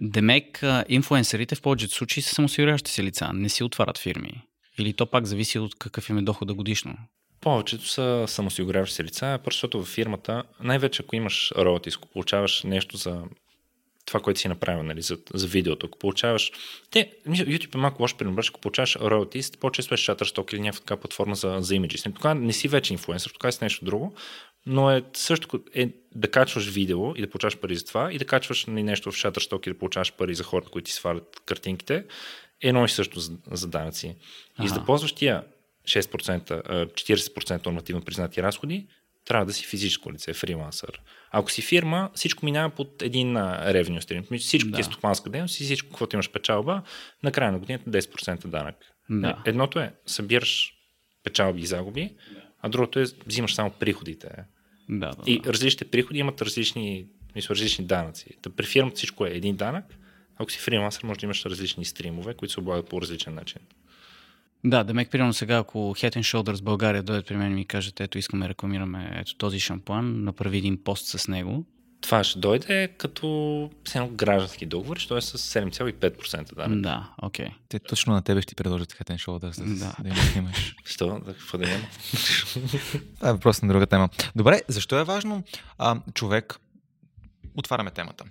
[0.00, 4.42] Демек, а, инфлуенсърите в повечето случаи са самосигуряващи се лица, не си отварят фирми.
[4.78, 6.96] Или то пак зависи от какъв им е дохода годишно.
[7.40, 12.62] Повечето са самосигуряващи се лица, просто защото във фирмата, най-вече ако имаш роялти, ако получаваш
[12.62, 13.22] нещо за
[14.08, 16.52] това, което си направил, нали, за, за видеото, ако получаваш...
[16.90, 20.96] Те, YouTube е малко лош пример, ако получаваш royalties, по-често е Shutterstock или някаква така
[20.96, 22.02] платформа за, за имиджи.
[22.02, 24.14] Тогава не си вече инфлуенсър, тогава си нещо друго,
[24.66, 28.24] но е също е да качваш видео и да получаваш пари за това и да
[28.24, 32.04] качваш нали, нещо в Shutterstock и да получаваш пари за хората, които ти свалят картинките,
[32.62, 34.16] е едно и също за, за данъци.
[34.62, 34.86] И за да Ага.
[34.86, 35.42] ползваш тия
[35.88, 38.86] 6%, а, 40% нормативно признати разходи,
[39.24, 41.00] трябва да си физическо лице, фрилансър.
[41.30, 44.24] Ако си фирма, всичко минава под един ревеню стрим.
[44.38, 44.84] Всичко ти е Да.
[44.84, 46.82] стопанска дейност и всичко, каквото имаш печалба,
[47.22, 48.76] на края на годината 10% данък.
[49.10, 49.42] Да.
[49.46, 50.72] Едното е, събираш
[51.24, 52.10] печалби и загуби,
[52.62, 54.28] а другото е взимаш само приходите.
[54.88, 55.52] Да, да, И да.
[55.52, 58.26] различните приходи имат различни, мисля, различни данъци.
[58.42, 59.84] Та при фирмата всичко е един данък,
[60.36, 63.60] ако си фрилансър, може да имаш различни стримове, които се облагат по различен начин.
[64.64, 67.64] Да, да мек, примерно сега, ако Head and Shoulders България дойдат при мен и ми
[67.64, 71.64] кажат, ето искаме да рекламираме ето този шампуан, направи един пост с него.
[72.00, 73.26] Това ще дойде като
[73.94, 76.80] едно граждански договор, що е с 7,5% данък.
[76.80, 77.48] Да, окей.
[77.68, 80.14] Те точно на тебе ще ти предложат Head and Shoulders, да, Да.
[80.14, 80.74] да, да имаш.
[80.84, 81.20] Що?
[81.24, 81.84] Да, какво да няма?
[83.16, 84.08] Това е въпрос на друга тема.
[84.36, 85.42] Добре, защо е важно
[85.78, 86.60] а, човек,
[87.56, 88.24] отваряме темата,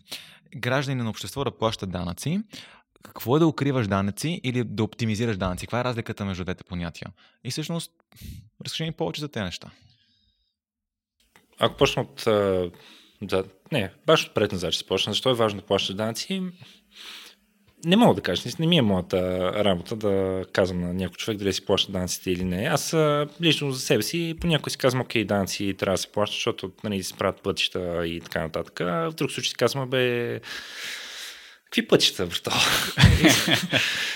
[0.56, 2.42] граждани на общество да плащат данъци,
[3.08, 5.66] какво е да укриваш данъци или да оптимизираш данъци?
[5.66, 7.08] Каква е разликата между двете понятия?
[7.44, 7.92] И всъщност,
[8.66, 9.72] разкажи ми повече за тези неща.
[11.60, 12.28] Ако почна от...
[12.28, 12.72] а,
[13.72, 15.14] не, баш отпред назад ще почна.
[15.14, 16.44] Защо е важно да плащаш данъци?
[17.86, 21.54] Не мога да кажа, не ми е моята работа да казвам на някой човек дали
[21.54, 22.66] си плаща данъците или не.
[22.66, 22.96] Аз
[23.42, 27.04] лично за себе си понякога си казвам, окей, данъци трябва да се плащат, защото нали,
[27.04, 28.80] се правят пътища и така нататък.
[28.80, 30.40] В друг случай си казвам, бе,
[31.68, 32.52] какви пътища, брато?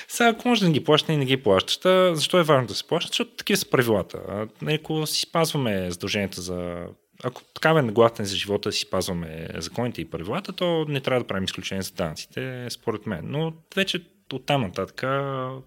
[0.08, 1.78] Сега, ако може да не ги плащаш, не ги плащаш.
[1.78, 3.12] Та, защо е важно да се плащат?
[3.12, 4.48] Защото такива са правилата.
[4.62, 6.86] Нали, Ако си спазваме задълженията за
[7.24, 11.22] ако такава е наглата ни за живота си спазваме законите и правилата, то не трябва
[11.22, 13.22] да правим изключение за данъците, според мен.
[13.24, 15.04] Но вече от там нататък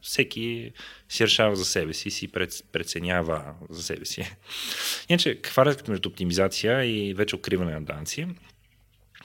[0.03, 0.73] всеки
[1.09, 2.29] си решава за себе си, си
[2.73, 4.37] преценява за себе си.
[5.09, 8.27] Иначе, каква е между оптимизация и вече укриване на данъци?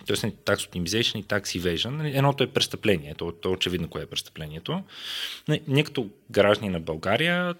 [0.07, 1.89] Тоест, нали, tax optimization и tax evasion.
[1.89, 3.15] Нали, Едното е престъпление.
[3.15, 4.83] То, то е очевидно кое е престъплението.
[5.47, 7.55] Нали, Ние като граждани на България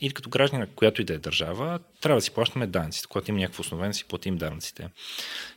[0.00, 3.08] или като граждани на която и да е държава, трябва да си плащаме данъците.
[3.08, 4.88] Когато има някакво основание, да си платим данъците.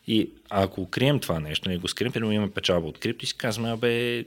[0.08, 3.38] И ако укрием това нещо, не го скрием, примерно имаме печалба от крипто и си
[3.38, 4.26] казваме, абе,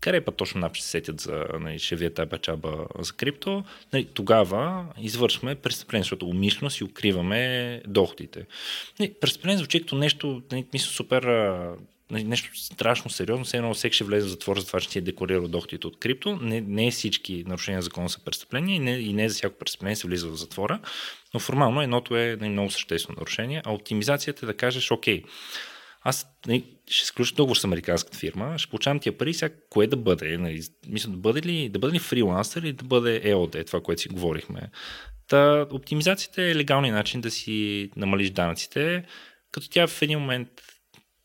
[0.00, 3.64] къде па точно нап ще се сетят за, нали, ще вие тази печалба за крипто,
[3.92, 8.46] нали, тогава извършваме престъпление, защото умишлено си укриваме доходите.
[9.00, 11.22] Нали, престъпление звучи като нещо, нали, мисля, супер
[12.10, 14.98] нали, нещо страшно сериозно, все едно всеки ще влезе в затвор за това, че си
[14.98, 16.38] е декларирал доходите от крипто.
[16.42, 19.96] Не, не всички нарушения на закона са престъпления и не, и не за всяко престъпление
[19.96, 20.80] се влиза в затвора,
[21.34, 25.22] но формално едното е нали, много съществено нарушение, а оптимизацията е да кажеш, окей,
[26.00, 29.96] аз нали, ще сключа договор с американската фирма, ще получавам тия пари, сега кое да
[29.96, 30.38] бъде?
[30.38, 34.02] Нали, мисля, да бъде ли, да бъде ли фрилансър или да бъде EOD, това, което
[34.02, 34.60] си говорихме.
[35.28, 39.04] Та, оптимизацията е легалният начин да си намалиш данъците,
[39.52, 40.48] като тя в един момент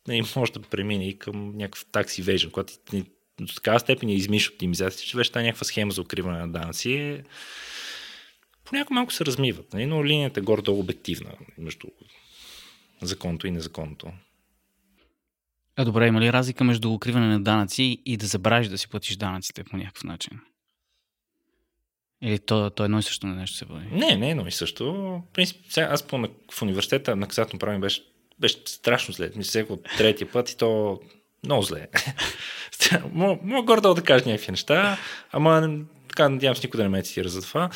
[0.07, 3.03] нали, може да премине и към някакъв такси evasion, когато ти,
[3.39, 6.91] до такава степен я измиш оптимизацията, че вече тази някаква схема за укриване на данъци
[6.91, 7.23] е...
[8.63, 11.87] понякога малко се размиват, нали, но линията е горе-долу обективна между
[13.01, 14.11] законното и незаконното.
[15.77, 19.15] А добре, има ли разлика между укриване на данъци и да забравиш да си платиш
[19.15, 20.39] данъците по някакъв начин?
[22.21, 23.85] Или то, то едно и също нещо се води?
[23.91, 24.93] Не, не едно и също.
[24.93, 28.03] В принцип, аз по, в университета наказателно право ми беше,
[28.39, 29.31] беше страшно зле.
[29.35, 30.99] Мисля, от третия път и то
[31.43, 31.87] много зле.
[33.11, 34.97] Мога горе да кажа някакви неща,
[35.31, 35.79] ама
[36.15, 37.69] така надявам се никой да не ме цитира за това.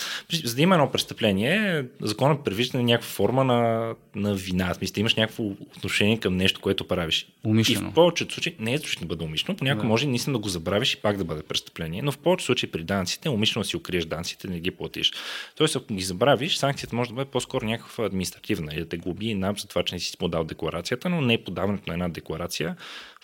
[0.43, 4.75] За да има едно престъпление, законът предвижда някаква форма на, на вина.
[4.81, 7.27] Мисля, да имаш някакво отношение към нещо, което правиш.
[7.43, 7.87] Умишлено.
[7.87, 9.87] И в повечето случаи, не е случай да бъде умишлено, понякога Да.
[9.87, 12.83] може наистина да го забравиш и пак да бъде престъпление, но в повечето случаи при
[12.83, 15.11] данците умишлено си укриеш данците, не ги платиш.
[15.55, 19.33] Тоест, ако ги забравиш, санкцията може да бъде по-скоро някаква административна и да те глоби
[19.33, 22.75] НАП за това, че не си подал декларацията, но не подаването на една декларация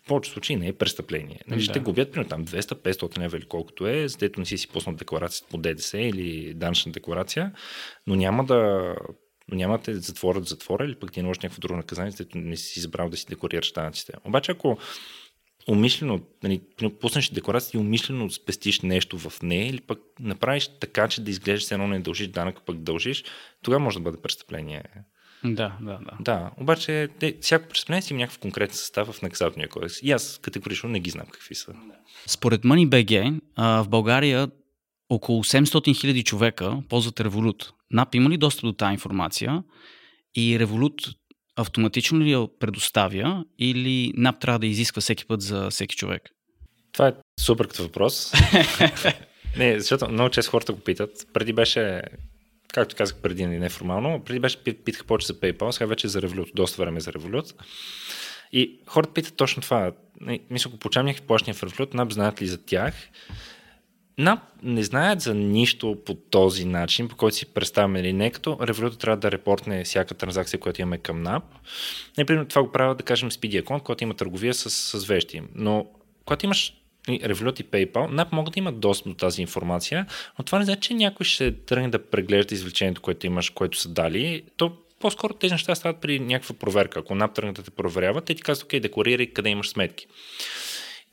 [0.06, 1.42] повечето случаи не е престъпление.
[1.48, 1.74] Нали, ще Да.
[1.74, 4.96] те глобят примерно там 200-500 лева или колкото е, за дето не си си пуснал
[4.96, 7.52] декларацията по ДДС или данъчна декларация,
[8.08, 8.94] но няма да
[9.48, 12.18] но няма да те затворят в затвора или пък ти наложат някакво друго наказание, за
[12.18, 14.14] дето не си забрал да си декларираш данъците.
[14.24, 14.78] Обаче ако
[15.68, 16.62] умишлено, нали,
[17.02, 21.72] пуснеш декларация и умишлено спестиш нещо в нея или пък направиш така, че да изглеждаш
[21.72, 23.24] едно не дължиш данък, пък дължиш,
[23.62, 24.84] тогава може да бъде престъпление.
[25.44, 26.12] Да, да, да.
[26.20, 30.02] Да, обаче те, всяко престъпление си има някакъв конкретен състав в наказателния кодекс.
[30.02, 31.74] И аз категорично не ги знам какви са.
[32.28, 34.48] Според MoneyBG, а, в България
[35.10, 37.72] около 700 хиляди човека ползват Revolut.
[37.92, 39.64] НАП има ли достъп до тази информация?
[40.36, 41.16] И Revolut
[41.56, 46.22] автоматично ли я предоставя или НАП трябва да изисква всеки път за всеки човек?
[46.92, 48.34] Това е супер като въпрос.
[49.58, 51.28] не, защото много често хората го питат.
[51.34, 52.02] Преди беше,
[52.76, 56.22] както казах преди, нали, неформално, преди беше пит- питаха повече за PayPal, сега вече за
[56.22, 57.56] Revolut, доста време е за Revolut.
[58.52, 59.92] И хората питат точно това.
[60.22, 62.94] Не, Мисля, ако получавам някакви плащания в Revolut, НАП знаят ли за тях?
[64.18, 68.50] НАП не знаят за нищо по този начин, по който си представяме или не, като
[68.50, 71.44] Revolut трябва да репортне всяка транзакция, която имаме към НАП.
[72.18, 75.42] Например, това го правят, да кажем, Speedy Account, когато има търговия с, с вещи.
[75.56, 75.88] Но
[76.26, 76.74] когато имаш
[77.08, 80.06] Revolut и PayPal, NAP могат да имат достъп до тази информация,
[80.40, 83.90] но това не значи, че някой ще тръгне да преглежда извлечението, което имаш, което са
[83.90, 84.44] дали.
[84.58, 87.00] То по-скоро тези неща стават при някаква проверка.
[87.00, 90.08] Ако NAP тръгне да те проверява, те ти казват, окей, декларирай къде имаш сметки.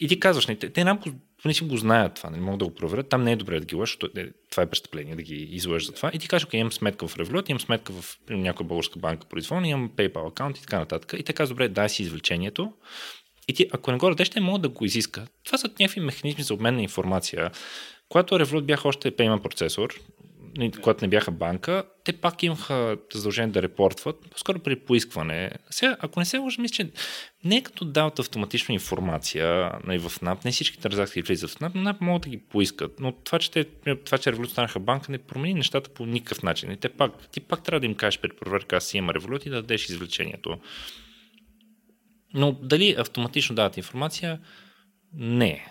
[0.01, 2.65] И ти казваш, не, те, те NAP не си го знаят това, не могат да
[2.65, 3.09] го проверят.
[3.09, 5.93] Там не е добре да ги лъжат, е, това е престъпление да ги излъжат за
[5.93, 6.11] това.
[6.15, 9.69] И ти кажеш, окей, имам сметка в Revolut, имам сметка в някоя българска банка произволна,
[9.69, 11.15] имам PayPal аккаунт и така нататък.
[11.19, 12.73] И те казват, добре, дай си извлечението.
[13.49, 15.31] И ти, ако не го дадеш, те могат да го изискат.
[15.45, 17.51] Това са някакви механизми за обмен на информация.
[18.09, 20.01] Когато Revolut бяха още payment процесор,
[20.83, 25.51] когато не бяха банка, те пак имаха задължение да репортват, по-скоро при поискване.
[25.71, 26.91] Сега, ако не се лъжа, мисля, че
[27.45, 31.75] не е като дават автоматично информация нали, в НАП, не всички транзакции влизат в НАП,
[31.75, 33.01] но НАП могат да ги поискат.
[33.01, 33.65] Но това, че, те,
[34.05, 36.71] това, че Revolut станаха банка, не промени нещата по никакъв начин.
[36.73, 39.47] И те пак, ти пак трябва да им кажеш при проверка, аз си има Revolut
[39.47, 40.59] и да дадеш извлечението.
[42.35, 44.41] Но дали автоматично дават информация?
[45.15, 45.67] Не.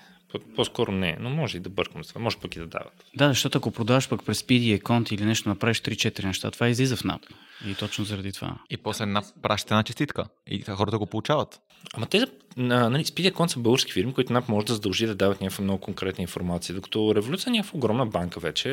[0.55, 2.21] По-скоро не, но може и да бъркам с това.
[2.21, 3.05] Може пък и да дават.
[3.15, 6.95] Да, защото ако продаваш пък през PD аккаунт или нещо, направиш 3-4 неща, това излиза
[6.95, 7.21] в НАП.
[7.67, 8.57] И точно заради това.
[8.69, 10.25] И после НАП пращате една честитка.
[10.47, 11.61] И хората го получават.
[11.93, 12.25] Ама те,
[12.57, 15.81] нали, Speedy аккаунт са български фирми, които НАП може да задължи да дават някаква много
[15.81, 16.75] конкретна информация.
[16.75, 18.69] Докато Революция е някаква огромна банка вече,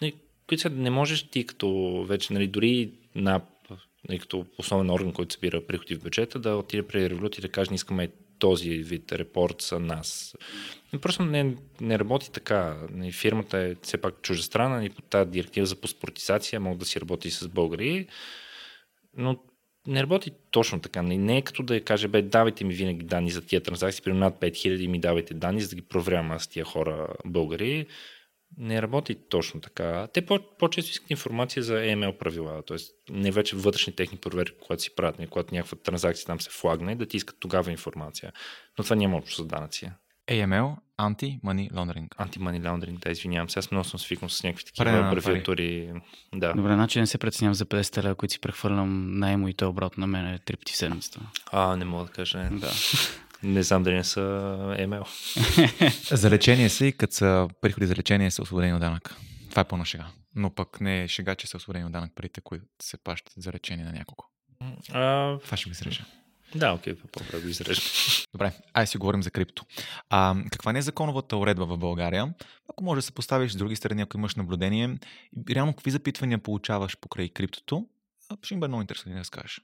[0.00, 0.14] нали,
[0.48, 3.42] които не можеш ти като вече, нали, дори НАП
[4.08, 7.48] нали, като основен орган, който събира приходи в бюджета, да отиде при Revolut и да
[7.48, 10.36] каже, не искаме този вид репорт за нас.
[11.00, 12.76] Просто не, не работи така.
[13.12, 17.30] Фирмата е все пак чуждестранна и по тази директива за паспортизация могат да си работи
[17.30, 18.06] с българи,
[19.16, 19.38] но
[19.86, 21.02] не работи точно така.
[21.02, 24.02] Не, не е като да я каже, бе, давайте ми винаги данни за тия транзакции,
[24.02, 27.86] при над 5000 ми давайте данни, за да ги проверявам с тия хора българи
[28.58, 30.08] не работи точно така.
[30.12, 32.76] Те по- по-често искат информация за EML правила, т.е.
[33.10, 36.94] не вече вътрешни техни проверки, когато си правят, не когато някаква транзакция там се флагне,
[36.94, 38.32] да ти искат тогава информация.
[38.78, 39.90] Но това няма общо с данъци.
[40.30, 42.08] AML, Anti-Money Laundering.
[42.08, 43.58] Anti-Money Laundering, да, извинявам се.
[43.58, 45.92] Аз много съм свикнал с някакви такива абревиатури.
[46.34, 46.52] Да.
[46.52, 49.68] Добре, значи не се преценявам за 50 лева, които си прехвърлям на емо и то
[49.68, 51.20] обратно на мен е три пъти в седмицата.
[51.52, 52.48] А, не мога да кажа.
[52.52, 52.70] Да.
[53.42, 54.20] Не знам дали не са
[54.78, 56.14] ML.
[56.14, 59.16] за лечение са и като са приходи за лечение са освободени от данък.
[59.50, 60.06] Това е пълна шега.
[60.34, 63.52] Но пък не е шега, че са освободени от данък парите, които се плащат за
[63.52, 64.30] лечение на няколко.
[64.92, 65.38] А...
[65.38, 66.04] Това ще го изрежа.
[66.54, 67.80] Да, окей, по-добре го изрежа.
[68.32, 69.64] Добре, ай си говорим за крипто.
[70.10, 72.34] А, каква не е законовата уредба в България?
[72.70, 74.98] Ако може да се поставиш с други страни, ако имаш наблюдение,
[75.50, 77.86] реално какви запитвания получаваш покрай криптото,
[78.42, 79.60] ще им бъде много интересно да разкажеш.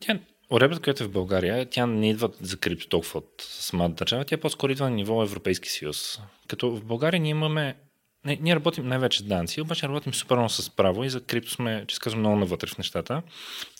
[0.00, 4.24] Тя Уредбата, която е в България, тя не идва за крипто толкова от самата държава,
[4.24, 6.20] тя по-скоро идва на ниво Европейски съюз.
[6.48, 7.76] Като в България ние имаме
[8.24, 11.50] не, ние работим най-вече с данци, обаче работим супер много с право и за крипто
[11.50, 13.22] сме, че казвам, много навътре в нещата.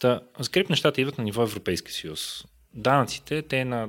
[0.00, 2.44] Та, за крипто нещата идват на ниво Европейски съюз.
[2.74, 3.88] Данъците, те на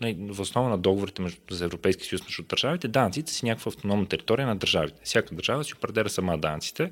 [0.00, 4.46] в основа на договорите между, за Европейски съюз между държавите, данъците си някаква автономна територия
[4.46, 5.00] на държавите.
[5.04, 6.90] Всяка държава си определя сама данъците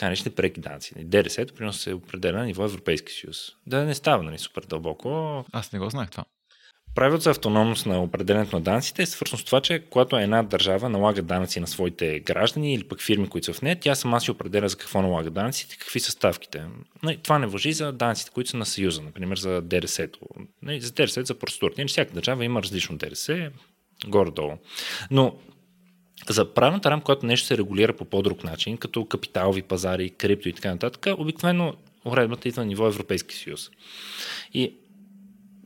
[0.00, 0.94] така наречените преки данъци.
[0.96, 3.36] ДДС приноса се определя на ниво Европейски съюз.
[3.66, 5.44] Да не става нали, супер дълбоко.
[5.52, 6.24] Аз не го знаех това.
[6.94, 10.88] Правилото за автономност на определенето на данъците е свързано с това, че когато една държава
[10.88, 14.30] налага данъци на своите граждани или пък фирми, които са в нея, тя сама си
[14.30, 16.64] определя за какво налага данъците и какви са ставките.
[17.02, 20.08] Но това не въжи за данъците, които са на Съюза, например за ДДС.
[20.78, 21.86] За ДДС за процедурата.
[21.86, 23.50] Всяка държава има различно ДДС,
[24.06, 24.52] горе-долу.
[25.10, 25.36] Но
[26.28, 30.52] за правната рамка, когато нещо се регулира по по-друг начин, като капиталови пазари, крипто и
[30.52, 33.70] така нататък, обикновено уредбата идва на ниво Европейски съюз.
[34.54, 34.74] И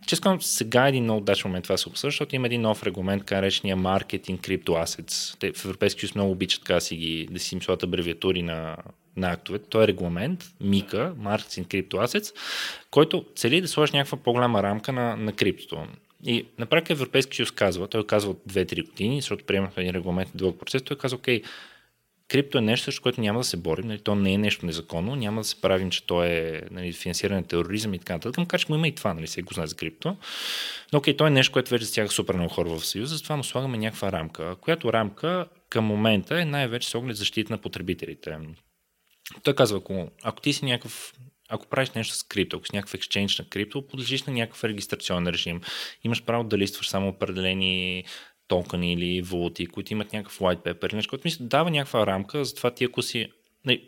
[0.06, 3.22] честно сега е един много удачен момент това се обсъжда, защото има един нов регламент,
[3.22, 5.38] така наречения маркетинг крипто assets.
[5.38, 8.76] Те в Европейски съюз много обичат така си ги, да си им абревиатури на,
[9.16, 9.68] на актовете.
[9.68, 12.34] Той е регламент, МИКА, Crypto Assets,
[12.90, 15.86] който цели да сложи някаква по-голяма рамка на, на криптото.
[16.26, 20.30] И на практика Европейски съюз казва, той казва от 2-3 години, защото приемахме един регламент
[20.34, 21.42] и дълъг процес, той казва, окей,
[22.28, 25.16] крипто е нещо, с което няма да се борим, нали, то не е нещо незаконно,
[25.16, 28.60] няма да се правим, че то е нали, финансиране на тероризъм и така нататък, макар
[28.60, 30.16] че му има и това, нали, сега го знае за крипто.
[30.92, 33.44] Но окей, то е нещо, което вече стяга супер много хора в Съюза, затова му
[33.44, 38.38] слагаме някаква рамка, която рамка към момента е най-вече с оглед защита на потребителите.
[39.42, 41.12] Той казва, ако, ако ти си някакъв
[41.48, 45.32] ако правиш нещо с крипто, ако си някакъв екшенч на крипто, подлежиш на някакъв регистрационен
[45.32, 45.60] режим.
[46.04, 48.04] Имаш право да листваш само определени
[48.48, 52.70] токени или валути, които имат някакъв white paper нещо, което мисля, дава някаква рамка, затова
[52.70, 53.28] ти ако си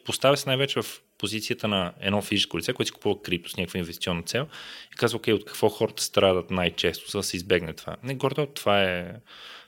[0.05, 3.79] поставя се най-вече в позицията на едно физическо лице, което си купува крипто с някаква
[3.79, 4.47] инвестиционна цел
[4.92, 7.97] и казва, окей, от какво хората страдат най-често, за да се избегне това.
[8.03, 9.12] Не, гордо, това е,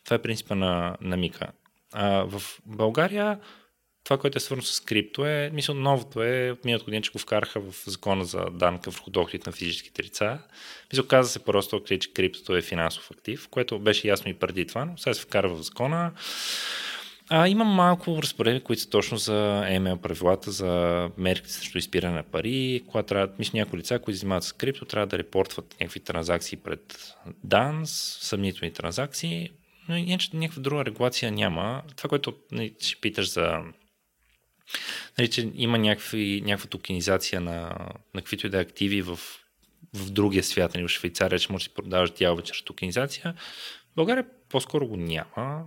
[0.05, 1.47] това е принципа на, на Мика.
[1.93, 3.41] А, в България
[4.09, 7.61] това, което е свързано с крипто е, мисля, новото е, миналата година, че го вкараха
[7.61, 10.39] в закона за данъка върху доходите на физическите лица.
[10.93, 14.85] Мисля, каза се просто, че криптото е финансов актив, което беше ясно и преди това,
[14.85, 16.13] но сега се вкара в закона.
[17.29, 22.23] А, има малко разпоредби, които са точно за email правилата, за мерките срещу изпиране на
[22.23, 22.83] пари.
[22.87, 27.15] Когато трябва, мисля, някои лица, които занимават с крипто, трябва да репортват някакви транзакции пред
[27.47, 27.85] DANS,
[28.21, 29.51] съмнителни транзакции.
[29.89, 31.83] Но иначе някаква друга регулация няма.
[31.97, 33.63] Това, което нали, ще питаш за
[35.19, 37.77] нали, че има някакви, някаква токенизация на,
[38.15, 39.19] на каквито и да е активи в,
[39.95, 43.35] в другия свят, нали, в Швейцария, че може да си продаваш дялове чрез токенизация.
[43.93, 45.65] В България по-скоро го няма.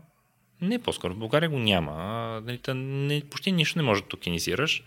[0.62, 1.14] Не, по-скоро.
[1.14, 1.94] В България го няма.
[2.46, 4.84] Нали, не, почти нищо не може да токенизираш.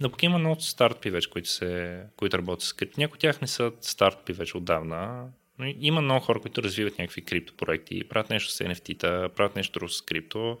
[0.00, 3.00] Но пък има много стартпи вече, които, се, които работят с крипто.
[3.00, 5.28] Някои от тях не са стартпи вече отдавна.
[5.58, 10.02] Но има много хора, които развиват някакви криптопроекти, правят нещо с NFT-та, правят нещо с
[10.02, 10.58] крипто.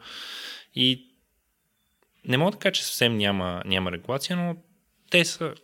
[0.74, 1.07] И
[2.28, 4.56] не мога да кажа, че съвсем няма, няма регулация, но
[5.10, 5.54] те са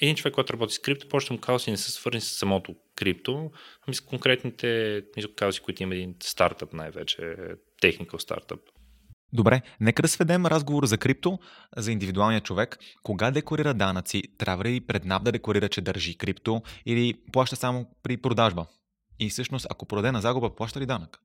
[0.00, 3.50] един човек, който работи с крипто, почва му казва, не са свързани с самото крипто,
[3.86, 5.02] ами с конкретните
[5.36, 7.36] казуси, които има един стартъп най-вече,
[7.80, 8.60] техникал стартъп.
[9.32, 11.38] Добре, нека да сведем разговор за крипто,
[11.76, 12.78] за индивидуалния човек.
[13.02, 14.22] Кога декларира данъци?
[14.38, 18.66] Трябва ли пред НАП да декларира, че държи крипто или плаща само при продажба?
[19.18, 21.18] И всъщност, ако продаде на загуба, плаща ли данък?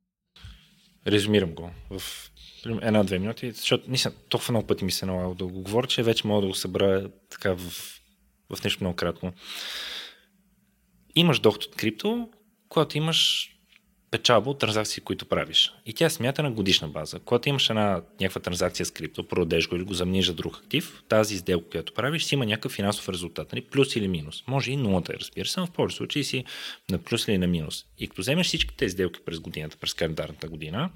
[1.08, 2.32] Резюмирам го в
[2.66, 6.28] една-две минути, защото наистина толкова много пъти ми се налага да го говоря, че вече
[6.28, 7.60] мога да го събра така в,
[8.54, 9.32] в нещо много кратко.
[11.16, 12.30] Имаш доход от крипто,
[12.70, 13.52] когато имаш
[14.12, 15.74] печалба от транзакции, които правиш.
[15.86, 17.20] И тя смята на годишна база.
[17.20, 21.04] Когато имаш една някаква транзакция с крипто, продадеш го или го замениш за друг актив,
[21.10, 23.62] тази сделка, която правиш, си има някакъв финансов резултат, нали?
[23.62, 24.44] плюс или минус.
[24.48, 26.46] Може и нулата, разбира се, но в повече случаи си
[26.90, 27.86] на плюс или на минус.
[27.98, 30.90] И като вземеш всички тези сделки през годината, през календарната година,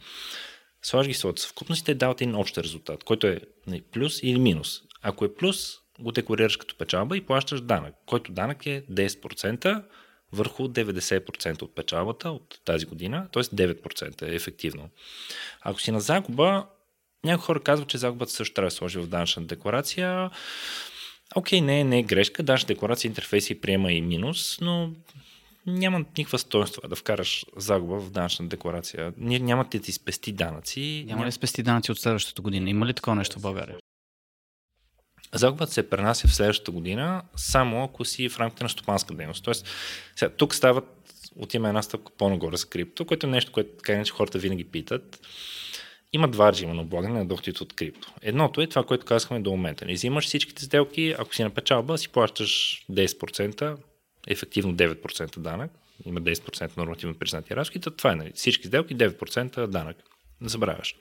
[0.81, 4.81] слагаш ги своята съвкупност те дават един общ резултат, който е нали, плюс или минус.
[5.01, 9.83] Ако е плюс, го декларираш като печалба и плащаш данък, който данък е 10%
[10.31, 13.43] върху 90% от печалбата от тази година, т.е.
[13.43, 14.89] 9% е ефективно.
[15.61, 16.65] Ако си на загуба,
[17.23, 20.29] някои хора казват, че загубата също трябва да сложи в данъчна декларация.
[21.35, 22.43] Окей, не, не е грешка.
[22.43, 24.91] Данъчна декларация интерфейси приема и минус, но
[25.67, 29.13] няма никаква стоеност да вкараш загуба в данъчна декларация.
[29.17, 31.05] Няма да ти спести данъци.
[31.07, 32.69] Няма ли спести данъци от следващата година?
[32.69, 33.77] Има ли такова нещо в България?
[35.35, 39.43] Загубата се пренася в следващата година, само ако си в рамките на стопанска дейност.
[39.43, 39.67] Тоест,
[40.15, 40.85] сега, тук стават,
[41.35, 45.19] отиваме една стъпка по-нагоре с крипто, което е нещо, което така иначе хората винаги питат.
[46.13, 48.13] Има два режима на облагане на доходите от крипто.
[48.21, 49.85] Едното е това, което казахме до момента.
[49.85, 53.77] Не взимаш всичките сделки, ако си на печалба, си плащаш 10%,
[54.27, 55.71] ефективно 9% данък.
[56.05, 57.79] Има 10% нормативно признати разходи.
[57.97, 58.31] Това е нали.
[58.35, 59.97] всички сделки, 9% данък.
[60.41, 60.95] Не забравяш.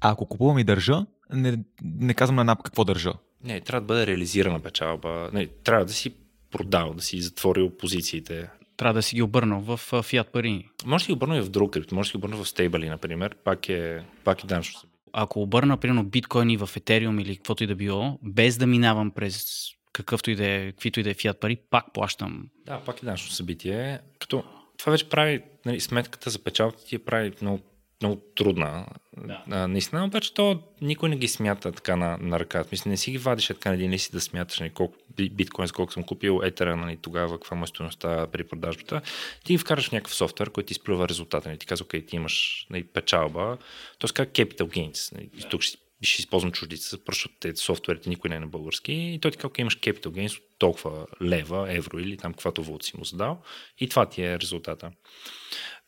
[0.00, 3.12] А ако купувам и държа, не, не казвам на НАП какво държа.
[3.44, 5.30] Не, трябва да бъде реализирана печалба.
[5.32, 6.14] Не, трябва да си
[6.50, 8.50] продал, да си затворил позициите.
[8.76, 10.68] Трябва да си ги обърнал в фиат пари.
[10.86, 13.34] Може да ги обърнал и в друг крипто, може да ги обърнал в стейбали, например.
[13.44, 14.80] Пак е, пак е данъчно
[15.12, 19.44] Ако обърна, примерно, биткоини в Ethereum или каквото и да било, без да минавам през
[19.92, 22.48] какъвто и да е, каквито и да е фиат пари, пак плащам.
[22.66, 24.00] Да, пак е данъчно събитие.
[24.18, 24.44] Като
[24.78, 27.60] това вече прави, нали, сметката за печалбата ти я прави много
[28.02, 28.86] много трудна.
[29.16, 29.44] Да.
[29.50, 32.64] А, наистина, обаче то никой не ги смята така на, на ръка.
[32.72, 34.94] Мисля, не си ги вадиш така на един лист да смяташ нали, колко
[35.30, 39.00] биткоин, колко съм купил етера, нали, тогава каква му е стоеността при продажбата.
[39.44, 41.48] Ти ги вкараш в някакъв софтуер, който ти изплюва резултата.
[41.48, 43.58] Нали, ти казва, окей, ти имаш нали, печалба.
[43.98, 45.14] Тоест как capital gains.
[45.14, 45.48] Нали, да.
[45.48, 48.92] Тук ще, ще използвам чуждица, защото те софтуерите никой не е на български.
[48.92, 52.86] И той ти казва, имаш capital gains от толкова лева, евро или там каквато валута
[52.86, 53.42] си му задал.
[53.78, 54.90] И това ти е резултата.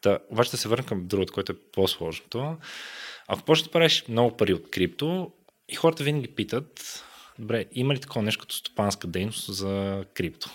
[0.00, 2.56] Та, обаче да се върна към другото, което е по-сложното.
[3.28, 5.32] Ако почнеш да правиш много пари от крипто,
[5.68, 7.04] и хората винаги питат,
[7.38, 10.50] добре, има ли такова нещо като стопанска дейност за крипто?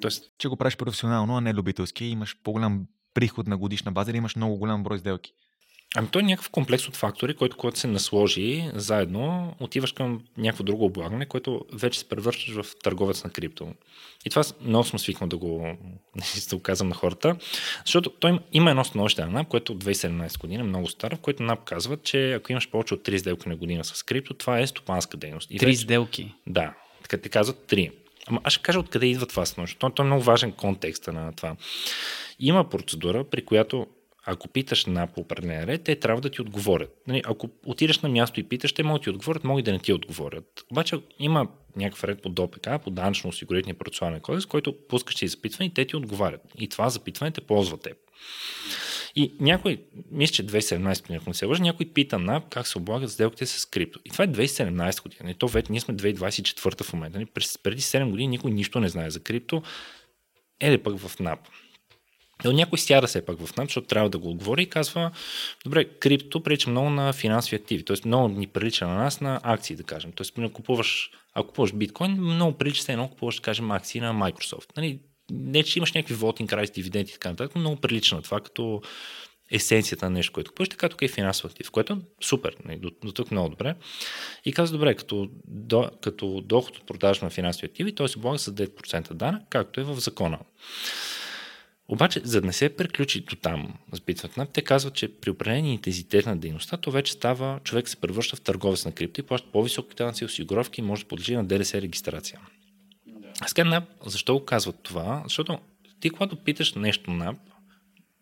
[0.00, 0.32] Тоест...
[0.38, 4.36] Че го правиш професионално, а не любителски, имаш по-голям приход на годишна база или имаш
[4.36, 5.32] много голям брой сделки?
[5.96, 10.64] Ами той е някакъв комплекс от фактори, който когато се насложи заедно, отиваш към някакво
[10.64, 13.74] друго облагане, което вече се превръщаш в търговец на крипто.
[14.24, 15.76] И това много съм свикнал да го,
[16.50, 17.36] да го казвам на хората,
[17.84, 21.20] защото той има едно становище на НАП, което от 2017 година е много старо, в
[21.20, 24.60] което НАП казва, че ако имаш повече от 3 сделки на година с крипто, това
[24.60, 25.50] е стопанска дейност.
[25.50, 26.34] И 3 вече, сделки?
[26.46, 27.92] Да, така те казват 3.
[28.26, 29.78] Ама аз ще кажа откъде идва това становище.
[29.78, 31.56] То, то е много важен контекст на това.
[32.40, 33.86] Има процедура, при която
[34.30, 37.02] ако питаш на по определен ред, те трябва да ти отговорят.
[37.06, 39.78] Нали, ако отидеш на място и питаш, те могат да ти отговорят, могат да не
[39.78, 40.64] ти отговорят.
[40.70, 45.66] Обаче има някакъв ред по ДОПК, по данъчно осигурителния процесуален кодекс, който пускаш ти запитване
[45.66, 46.40] и те ти отговарят.
[46.58, 47.96] И това запитване те ползва теб.
[49.16, 52.78] И някой, мисля, че 2017 година, ако не се лъжа, някой пита на как се
[52.78, 54.00] облагат сделките с крипто.
[54.04, 55.30] И това е 2017 година.
[55.30, 57.26] И то вече ние сме 2024 в момента.
[57.62, 59.62] Преди 7 години никой нищо не знае за крипто.
[60.60, 61.40] Еде пък в НАП.
[62.44, 65.10] Но някой сяда все пак в НАП, защото трябва да го отговори и казва,
[65.64, 67.96] добре, крипто прилича много на финансови активи, т.е.
[68.04, 70.12] много ни прилича на нас на акции, да кажем.
[70.12, 70.44] Т.е.
[70.44, 74.76] ако купуваш, ако купуваш биткоин, много прилича се едно купуваш, да кажем, акции на Microsoft.
[74.76, 78.22] Нали, не, че имаш някакви voting rights, дивиденти и така нататък, но много прилича на
[78.22, 78.82] това, като
[79.50, 82.90] есенцията на нещо, което купуваш, така тук е финансов актив, което е супер, нали, до,
[83.04, 83.74] до тук много добре.
[84.44, 88.38] И казва, добре, като, до, като доход от продажа на финансови активи, той се облага
[88.38, 90.38] с 9% дана, както е в закона.
[91.88, 95.72] Обаче, за да не се приключи до там с битвата, те казват, че при определени
[95.72, 99.48] интензитет на дейността, то вече става, човек се превръща в търговец на крипто и плаща
[99.52, 102.40] по-високи данъци осигуровки и може да подлежи на ДДС регистрация.
[103.40, 105.22] Аз казвам, защо го казват това?
[105.24, 105.58] Защото
[106.00, 107.36] ти, когато питаш нещо НАП,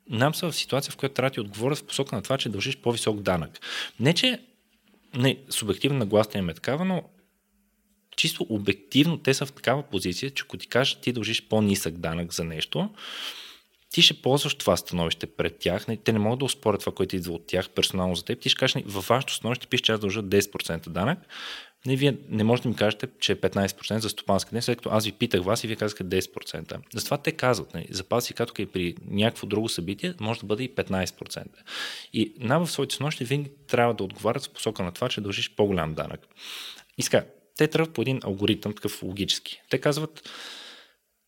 [0.08, 2.48] НАП са в ситуация, в която трябва да ти отговорят в посока на това, че
[2.48, 3.60] дължиш по-висок данък.
[4.00, 4.40] Не, че
[5.14, 7.02] не, субективна нагласа им е такава, но
[8.16, 12.32] чисто обективно те са в такава позиция, че ако ти кажат, ти дължиш по-нисък данък
[12.32, 12.90] за нещо,
[13.90, 15.86] ти ще ползваш това становище пред тях.
[16.04, 18.40] Те не могат да успорят това, което идва от тях персонално за теб.
[18.40, 21.18] Ти ще кажеш, във вашето становище пише, че аз дължа 10% данък.
[21.86, 24.90] Не, вие не можете да ми кажете, че е 15% за стопанска ден, след като
[24.90, 26.78] аз ви питах вас и вие казахте 10%.
[26.94, 30.74] Затова те казват, не, запаси като и при някакво друго събитие, може да бъде и
[30.74, 31.44] 15%.
[32.12, 35.54] И на в своите становище винаги трябва да отговарят в посока на това, че дължиш
[35.56, 36.20] по-голям данък.
[36.98, 37.26] Иска,
[37.56, 39.60] те тръгват по един алгоритъм, такъв логически.
[39.70, 40.30] Те казват,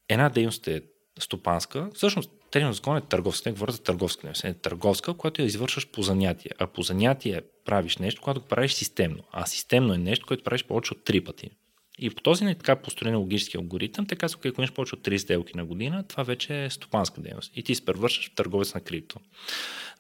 [0.09, 0.83] една дейност е
[1.19, 5.47] стопанска, всъщност терминът закон е търговска, не говоря за търговска дейност, е търговска, която я
[5.47, 6.51] извършваш по занятие.
[6.59, 9.23] А по занятие правиш нещо, което го правиш системно.
[9.33, 11.51] А системно е нещо, което правиш повече от три пъти.
[11.99, 15.57] И по този така построен логически алгоритъм, те казват, ако имаш повече от 3 сделки
[15.57, 17.53] на година, това вече е стопанска дейност.
[17.57, 19.21] И ти се превършаш в търговец на крипто.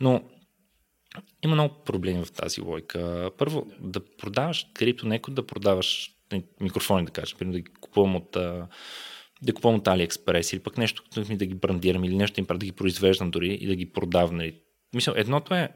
[0.00, 0.22] Но
[1.44, 3.30] има много проблеми в тази логика.
[3.38, 6.10] Първо, да продаваш крипто, неко да продаваш
[6.60, 8.36] микрофони, да кажеш, да ги купувам от
[9.42, 12.72] да купувам от AliExpress или пък нещо, да ги брандирам или нещо им да ги
[12.72, 14.36] произвеждам дори и да ги продавам.
[14.36, 14.54] Нали.
[14.94, 15.68] Мисля, едното е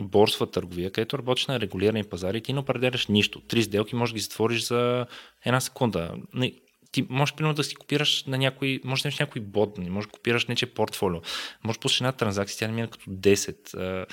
[0.00, 3.40] борсова търговия, където работиш на регулирани пазари и ти не определяш нищо.
[3.40, 5.06] Три сделки може да ги затвориш за
[5.44, 6.14] една секунда.
[6.34, 6.52] Не,
[6.92, 10.06] ти можеш примерно да си копираш на някой, може да имаш някой бот, не може
[10.06, 11.20] да копираш нече портфолио,
[11.64, 14.06] може пуснеш една транзакция, тя не мина като 10.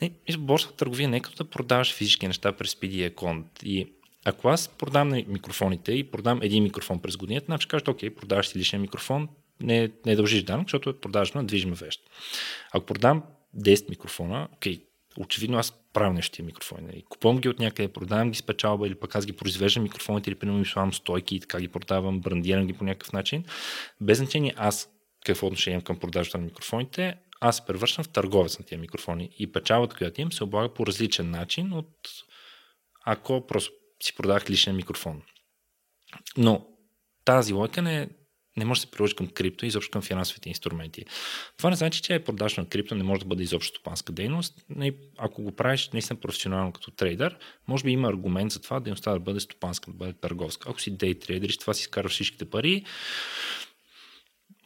[0.00, 3.46] Не, борсова търговия не е като да продаваш физически неща през PD аккаунт.
[3.62, 3.86] И
[4.26, 8.58] ако аз продам микрофоните и продам един микрофон през годината, значи кажеш, окей, продаваш си
[8.58, 9.28] личен микрофон,
[9.60, 12.00] не, не дължиш данък, защото е продажа на движима вещ.
[12.72, 13.22] Ако продам
[13.58, 14.82] 10 микрофона, окей,
[15.18, 16.86] очевидно аз правя нещо микрофони.
[16.86, 17.04] Нали.
[17.08, 20.38] Купувам ги от някъде, продавам ги с печалба или пък аз ги произвеждам микрофоните или
[20.38, 23.44] примерно слагам стойки и така ги продавам, брандирам ги по някакъв начин.
[24.00, 24.88] Без значение аз
[25.26, 29.30] какво отношение имам към продажата на микрофоните, аз се превръщам в търговец на тия микрофони
[29.38, 31.90] и печалбата, която имам, се облага по различен начин от
[33.04, 33.72] ако просто
[34.02, 35.22] си продавах личен микрофон.
[36.36, 36.66] Но
[37.24, 38.08] тази лойка не,
[38.56, 41.04] не може да се приложи към крипто и изобщо към финансовите инструменти.
[41.56, 44.64] Това не значи, че е продажа на крипто не може да бъде изобщо стопанска дейност.
[45.18, 47.38] Ако го правиш наистина професионално като трейдър,
[47.68, 50.70] може би има аргумент за това дейността да бъде стопанска, да бъде търговска.
[50.70, 52.84] Ако си дей трейдер това си изкарваш всичките пари,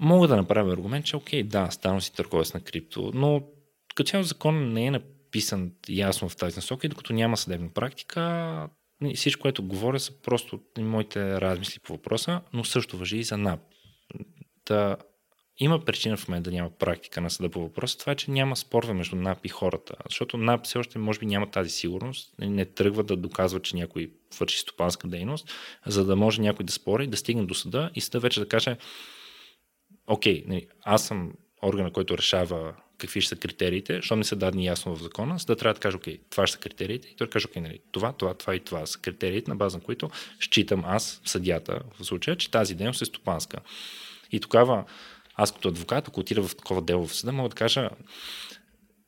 [0.01, 3.43] мога да направя аргумент, че окей, да, стану си търговец на крипто, но
[3.95, 8.68] като цяло закон не е написан ясно в тази насока и докато няма съдебна практика,
[9.14, 13.61] всичко, което говоря, са просто моите размисли по въпроса, но също въжи и за НАП.
[14.66, 14.96] Да,
[15.59, 18.57] има причина в момента да няма практика на съда по въпроса, това е, че няма
[18.57, 19.94] спорва между НАП и хората.
[20.09, 24.12] Защото НАП все още може би няма тази сигурност, не тръгва да доказва, че някой
[24.38, 25.51] върши стопанска дейност,
[25.86, 28.76] за да може някой да спори, да стигне до съда и съда вече да каже,
[30.07, 31.32] окей, нали, аз съм
[31.62, 35.46] органа, който решава какви ще са критериите, защото не са дадени ясно в закона, за
[35.46, 37.09] да трябва да каже, окей, това ще са критериите.
[37.09, 39.84] И той каже, окей, нали, това, това, това и това са критериите, на база на
[39.84, 43.59] които считам аз, съдята, в случая, че тази дейност е стопанска.
[44.32, 44.84] И тогава
[45.34, 47.90] аз като адвокат, ако отида в такова дело в съда, мога да кажа,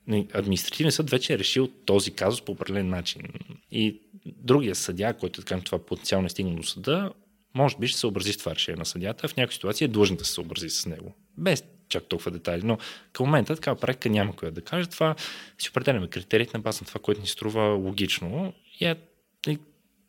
[0.07, 3.23] нали, административният съд вече е решил този казус по определен начин.
[3.71, 7.13] И другия съдя, който така това потенциално е стигнал до съда,
[7.55, 10.17] може би ще се съобрази с това решение на съдята, в някакви ситуации е длъжен
[10.17, 11.15] да се съобрази с него.
[11.39, 12.63] Без чак толкова детайли.
[12.65, 12.79] Но
[13.13, 14.89] към момента такава практика няма кой да каже.
[14.89, 15.15] Това
[15.59, 18.55] си определяме критериите на база на това, което ни струва логично.
[18.81, 18.97] И е,
[19.47, 19.59] и,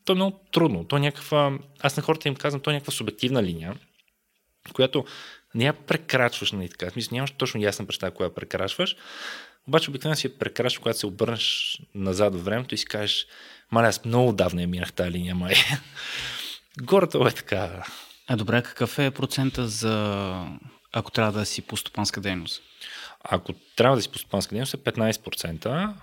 [0.05, 0.84] то е много трудно.
[0.84, 3.77] То е някаква, аз на хората им казвам, то е някаква субективна линия,
[4.73, 5.05] която
[5.55, 6.89] не я прекрачваш, нали така.
[6.89, 8.95] Смисъл, нямаш точно ясна представа, коя прекрачваш.
[9.67, 13.27] Обаче обикновено си я прекрачваш, когато се обърнеш назад във времето и си кажеш,
[13.71, 15.53] маля, аз много давно я минах тази линия, май.
[16.81, 17.86] Гората е така.
[18.27, 20.45] А добре, какъв е процента за
[20.94, 22.62] ако трябва да си по стопанска дейност?
[23.24, 25.94] Ако трябва да си по стопанска дейност е 15%,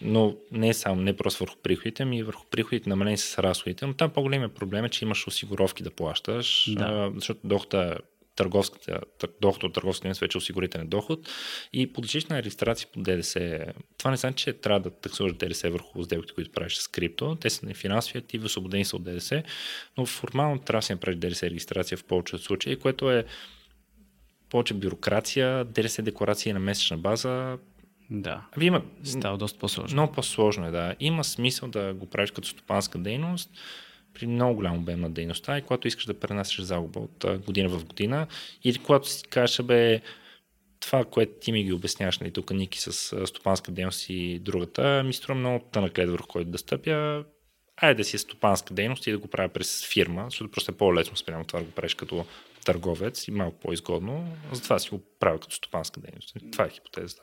[0.00, 3.86] но не е само, не просто върху приходите, ами върху приходите намалени с разходите.
[3.86, 7.12] Но там по-големият проблем е, че имаш осигуровки да плащаш, Да.
[7.14, 7.98] защото дохода
[8.36, 11.28] търговската, тър- доход от търговската дейност вече е осигурителен доход
[11.72, 13.66] и подлежиш на регистрация по ДДС.
[13.98, 17.36] Това не значи, че трябва да таксуваш ДДС върху сделките, които правиш с крипто.
[17.40, 19.42] Те са не финансови активи, освободени са от ДДС,
[19.98, 23.24] но формално трябва да си направиш ДДС регистрация в повече от случаи, което е
[24.52, 27.58] повече бюрокрация, ДДС декларация на месечна база.
[28.10, 28.42] Да.
[28.56, 29.94] Ами има, Става доста по-сложно.
[29.94, 30.94] много по-сложно е, да.
[31.00, 33.50] Има смисъл да го правиш като стопанска дейност
[34.14, 37.84] при много голям обем на дейността и когато искаш да пренасяш загуба от година в
[37.84, 38.26] година
[38.64, 40.00] или когато си кажеш, бе,
[40.80, 42.92] това, което ти ми ги обясняваш, нали, тук Ники с
[43.26, 47.24] стопанска дейност и другата, ми струва много тънък лед върху който да стъпя.
[47.76, 50.76] Айде да си е стопанска дейност и да го правя през фирма, защото просто е
[50.76, 52.26] по-лесно спрямо това да го правиш като
[52.64, 54.36] търговец и малко по-изгодно.
[54.52, 56.36] Затова си го правя като стопанска дейност.
[56.52, 57.22] Това е хипотезата.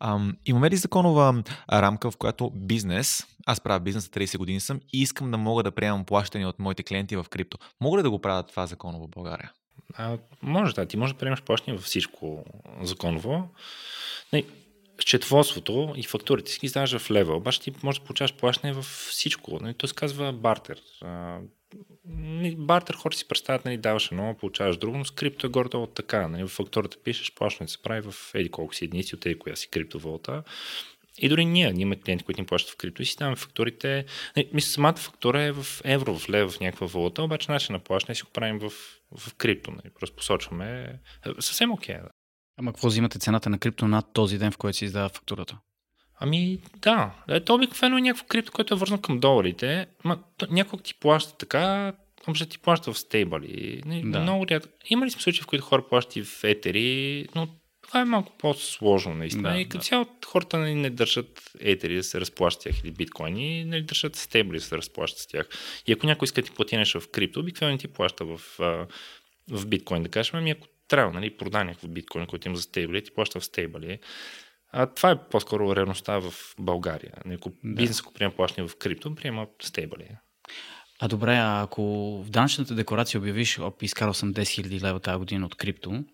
[0.00, 1.42] Ам, имаме ли законова
[1.72, 5.70] рамка, в която бизнес, аз правя бизнес, 30 години съм и искам да мога да
[5.70, 7.58] приемам плащания от моите клиенти в крипто.
[7.80, 9.52] Мога ли да го правя това законово в България?
[9.94, 12.44] А, може да, ти можеш да приемаш плащания във всичко
[12.82, 13.48] законово.
[14.32, 14.44] Не,
[15.00, 18.84] счетоводството и фактурите си ги издаваш в лева, обаче ти можеш да получаваш плащане във
[18.84, 19.58] всичко.
[19.60, 19.74] Нали?
[19.74, 20.80] То се казва бартер.
[21.76, 25.50] А, нали, бартер хората си представят, нали, даваш едно, получаваш друго, но с крипто е
[25.50, 26.28] горе-долу така.
[26.28, 26.44] Нали?
[26.44, 29.68] В фактурата пишеш, плащането се прави в еди колко си единици от еди коя си
[29.68, 30.42] криптовалута.
[31.18, 34.04] И дори ние, ние имаме клиенти, които ни плащат в крипто и си даваме фактурите.
[34.36, 37.78] Не, мисля, самата фактура е в евро, в лев, в някаква валута, обаче начин на
[37.78, 38.70] плащане си го правим в,
[39.18, 39.70] в крипто.
[39.70, 39.90] Нали?
[40.00, 41.00] Просто посочваме.
[41.26, 41.94] Е, Съвсем окей.
[41.94, 42.08] Okay, да.
[42.58, 45.58] Ама какво взимате цената на крипто над този ден, в който се издава фактурата?
[46.20, 49.86] Ами да, е, то обикновено е някакво крипто, което е вързано към доларите.
[50.04, 51.92] Ма, то, някой ти плаща така,
[52.28, 53.82] общо ти плаща в стейбъли.
[53.86, 54.20] Не, Да.
[54.20, 54.72] Много рядко.
[54.88, 57.48] Има ли случаи, в които хора плащат и в етери, но
[57.82, 59.50] това е малко по-сложно наистина.
[59.50, 59.84] Да, и като да.
[59.84, 64.58] цяло хората нали, не държат етери да се разплащат тях или биткоини, не държат стейбли
[64.58, 65.48] да се разплащат с тях.
[65.86, 68.40] И ако някой иска да ти плати нещо в крипто, обикновено ти плаща в,
[69.50, 73.04] в биткоин, да кажем, ами ако трябва, нали, прода някакво биткоин, който има за стейбли,
[73.04, 73.98] ти плаща в стейбли.
[74.72, 77.12] А, това е по-скоро реалността в България.
[77.34, 77.56] Ако Да.
[77.74, 80.08] бизнес, ако приема плащане в крипто, приема стейбли.
[81.00, 81.82] А добре, а ако
[82.26, 86.04] в данъчната декларация обявиш, оп, изкарал съм 10 000 лева тази година от крипто,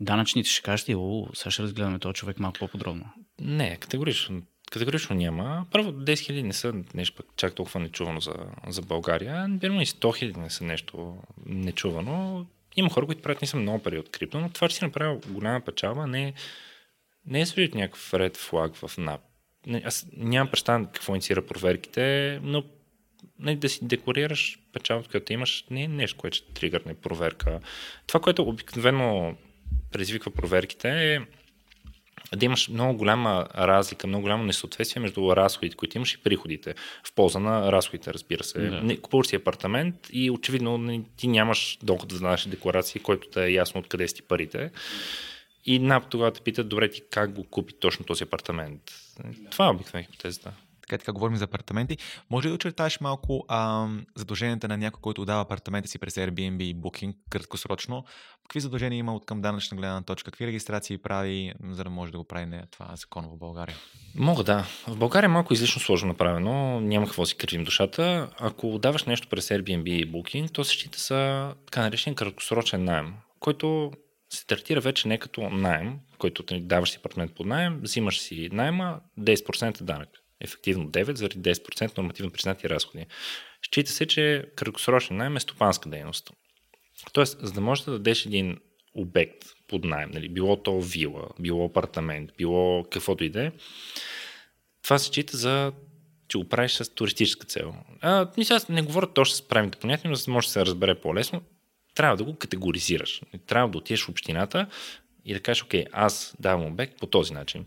[0.00, 3.04] данъчните ще кажат ли, о, сега ще разгледаме този човек малко по-подробно.
[3.40, 4.42] Не, категорично.
[4.72, 5.66] Категорично няма.
[5.70, 8.34] Първо, 10 000 не са нещо чак толкова нечувано за,
[8.68, 9.46] за България.
[9.60, 11.16] Верно и 100 000 не са нещо
[11.46, 12.46] нечувано.
[12.76, 15.20] Има хора, които правят не са много пари от крипто, но това, че си направил
[15.28, 16.34] голяма печалба, не,
[17.26, 19.20] не е свидетел някакъв ред флаг в НАП.
[19.84, 22.64] Аз нямам представа какво инициира проверките, но
[23.38, 27.60] не, да си декларираш печалбата, която имаш, не е нещо, което ще тригърне проверка.
[28.06, 29.36] Това, което обикновено
[29.92, 31.20] предизвиква проверките е
[32.36, 36.74] да имаш много голяма разлика, много голямо несъответствие между разходите, които имаш и приходите.
[37.04, 38.58] В полза на разходите, разбира се.
[38.58, 38.82] Да.
[38.82, 43.52] Не, Купуваш си апартамент и очевидно ти нямаш доход да знаеш декларации, който да е
[43.52, 44.70] ясно откъде си парите.
[45.64, 48.82] И НАП тогава те питат, добре, ти как го купи точно този апартамент.
[49.50, 50.52] Това е обикновено хипотезата.
[50.82, 51.98] Така, така говорим за апартаменти.
[52.30, 56.62] Може ли да очертаеш малко а, задълженията на някой, който отдава апартамента си през Airbnb
[56.62, 58.04] и Booking краткосрочно?
[58.42, 60.30] Какви задължения има от към данъчна гледна точка?
[60.30, 63.76] Какви регистрации прави, за да може да го прави не, това закон в България?
[64.14, 64.64] Мога да.
[64.88, 66.80] В България е малко излишно сложно направено.
[66.80, 68.30] Няма какво да си кривим душата.
[68.38, 73.14] Ако даваш нещо през Airbnb и Booking, то се счита за така наречен краткосрочен найем,
[73.40, 73.92] който
[74.36, 79.00] се третира вече не като найем, който даваш си апартамент под найем, взимаш си найема
[79.20, 80.08] 10% данък.
[80.40, 83.06] Ефективно 9 заради 10% нормативно признати разходи.
[83.62, 86.30] Счита се, че краткосрочен найем е стопанска дейност.
[87.12, 88.58] Тоест, за да можеш да дадеш един
[88.94, 93.52] обект под найем, нали, било то вила, било апартамент, било каквото и да е,
[94.82, 95.72] това се счита за
[96.28, 97.74] че го правиш с туристическа цел.
[98.00, 100.66] А, мисля, аз не говоря точно с правилните понятия, но за да може да се
[100.66, 101.42] разбере по-лесно,
[101.94, 103.22] трябва да го категоризираш.
[103.46, 104.66] Трябва да отидеш в общината
[105.24, 107.64] и да кажеш, окей, аз давам обект по този начин.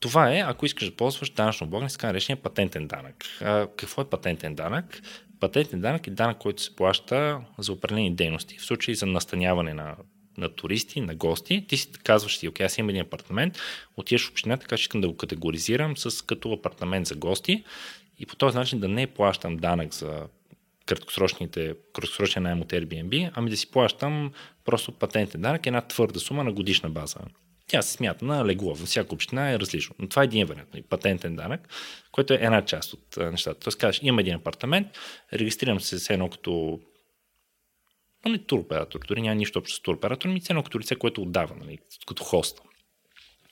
[0.00, 3.24] Това е, ако искаш да ползваш данъчно облагане, така наречения патентен данък.
[3.40, 5.02] А, какво е патентен данък?
[5.40, 8.58] Патентен данък е данък, който се плаща за определени дейности.
[8.58, 9.96] В случай за настаняване на,
[10.38, 13.58] на туристи, на гости, ти си казваш си, окей, аз имам един апартамент,
[13.96, 17.64] отиваш в общината, така че искам да го категоризирам с като апартамент за гости
[18.18, 20.22] и по този начин да не плащам данък за
[20.86, 24.32] краткосрочните, краткосрочния найем от Airbnb, ами да си плащам
[24.64, 27.18] просто патентен данък, една твърда сума на годишна база.
[27.66, 28.74] Тя се смята на легло.
[28.74, 29.94] Във всяка община е различно.
[29.98, 30.68] Но това е един вариант.
[30.74, 31.68] нали, Патентен данък,
[32.12, 33.60] който е една част от нещата.
[33.60, 34.88] Тоест кажеш, имам един апартамент,
[35.32, 36.80] регистрирам се с едно като
[38.24, 41.54] но не туроператор, дори няма нищо общо с туроператор, ми цено като лице, което отдава,
[41.54, 42.62] нали, като хоста.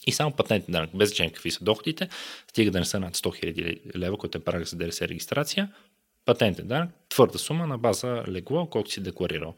[0.07, 2.09] И само патентен данък, без значение какви са доходите,
[2.49, 5.73] стига да не са над 100 000 лева, който е праг за ДДС регистрация,
[6.25, 9.55] патентен данък, твърда сума на база легло, колко си декларирал.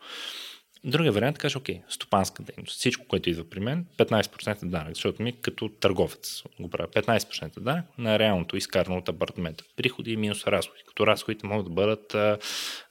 [0.87, 2.79] Другия вариант каже, окей, стопанска дейност.
[2.79, 6.89] Всичко, което идва при мен, 15% данък, защото ми като търговец го правя.
[6.89, 9.65] 15% данък на реалното изкарано от апартамента.
[9.77, 10.83] Приходи и минус разходи.
[10.87, 12.39] Като разходите могат да бъдат а,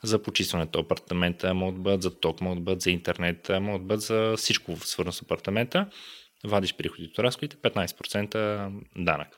[0.04, 3.88] за почистването апартамента, могат да бъдат за ток, могат да бъдат за интернет, могат да
[3.88, 5.90] бъдат за всичко свързано с апартамента.
[6.44, 9.38] Вадиш приходите от разходите, 15% данък.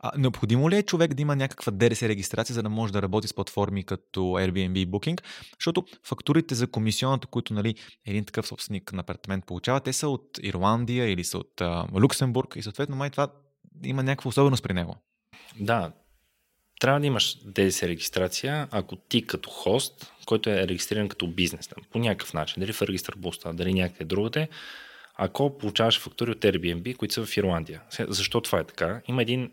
[0.00, 3.28] А, необходимо ли е човек да има някаква ДРС регистрация, за да може да работи
[3.28, 5.20] с платформи като Airbnb и Booking?
[5.58, 7.74] Защото фактурите за комисионата, които нали,
[8.06, 12.56] един такъв собственик на апартамент получава, те са от Ирландия или са от а, Люксембург
[12.56, 13.28] и съответно май това
[13.84, 14.96] има някаква особеност при него.
[15.60, 15.92] Да,
[16.80, 21.98] трябва да имаш ДДС регистрация, ако ти като хост, който е регистриран като бизнес, по
[21.98, 24.48] някакъв начин, дали в регистър Буста, дали някъде другаде,
[25.14, 27.82] ако получаваш фактури от Airbnb, които са в Ирландия.
[28.08, 29.00] Защо това е така?
[29.08, 29.50] Има един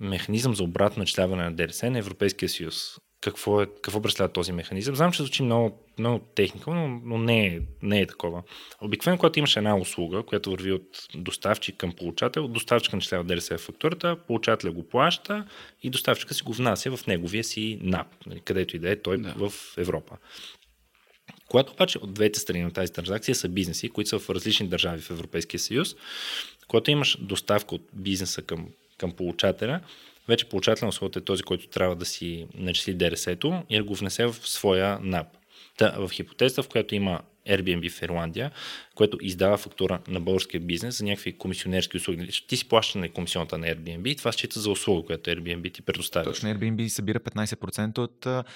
[0.00, 2.98] механизъм за обратно начисляване на ДДС на Европейския съюз.
[3.20, 4.96] Какво, е, какво представлява този механизъм?
[4.96, 8.42] Знам, че звучи много, много техника, но, но не, е, не е такова.
[8.80, 13.60] Обикновено, когато имаш една услуга, която върви от доставчик към получател, доставчика начислява ДДС в
[13.60, 15.46] фактурата, получателя го плаща
[15.82, 19.18] и доставчика си го внася в неговия си НАП, нали, където и да е той
[19.18, 19.34] да.
[19.36, 20.16] в Европа.
[21.48, 25.00] Когато обаче от двете страни на тази транзакция са бизнеси, които са в различни държави
[25.00, 25.96] в Европейския съюз,
[26.68, 28.68] когато имаш доставка от бизнеса към
[29.00, 29.80] към получателя,
[30.28, 33.94] вече получател на услугата е този, който трябва да си начисли ДРС-то и да го
[33.94, 35.26] внесе в своя НАП.
[35.78, 38.50] Та, в хипотеза, в която има Airbnb в Ирландия,
[38.94, 42.28] което издава фактура на българския бизнес за някакви комисионерски услуги.
[42.48, 45.82] Ти си плаща на комисионата на Airbnb и това счита за услуга, която Airbnb ти
[45.82, 46.24] предоставя.
[46.24, 48.46] Точно Airbnb събира 15% от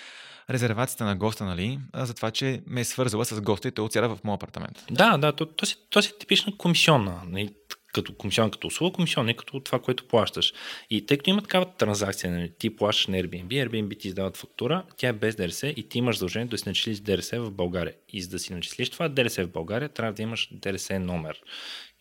[0.51, 4.09] резервацията на госта, нали, за това, че ме е свързала с госта и той отсяда
[4.09, 4.84] в моят апартамент.
[4.90, 7.20] Да, да, то, то, си, то си типична комисионна.
[7.26, 7.51] Нали
[7.95, 10.53] като комисион като услуга, комисион не като това, което плащаш.
[10.90, 14.84] И тъй като има такава транзакция, нали, ти плащаш на Airbnb, Airbnb ти издават фактура,
[14.97, 17.95] тя е без ДРС и ти имаш задължение да си начислиш ДРС в България.
[18.09, 21.42] И за да си начислиш това ДРС в България, трябва да имаш ДРС номер.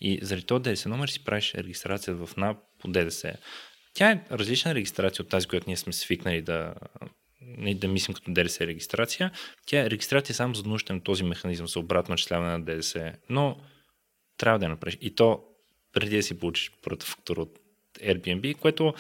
[0.02, 3.34] И заради този ДРС номер си правиш регистрация в НАП по ДДС.
[3.94, 6.74] Тя е различна регистрация от тази, която ние сме свикнали да,
[7.76, 9.32] да мислим като ДДС регистрация.
[9.66, 13.14] Тя е регистрация само за нужда на този механизъм за обратно начисляване на ДДС.
[13.30, 13.58] Но
[14.38, 14.98] трябва да я направиш.
[15.02, 15.44] И то
[15.94, 17.60] преди да си получиш първата фактура от
[18.00, 18.94] Airbnb, което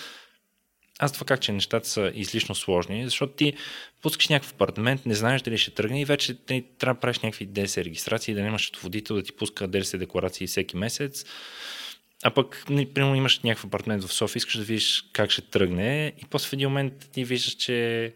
[0.99, 3.53] аз това как, че нещата са излишно сложни, защото ти
[4.01, 7.45] пускаш някакъв апартамент, не знаеш дали ще тръгне и вече ти трябва да правиш някакви
[7.45, 11.25] ДС регистрации, да нямаш водител да ти пуска ДС декларации всеки месец.
[12.23, 16.25] А пък, примерно, имаш някакъв апартамент в София, искаш да видиш как ще тръгне и
[16.29, 18.13] после в един момент ти виждаш, че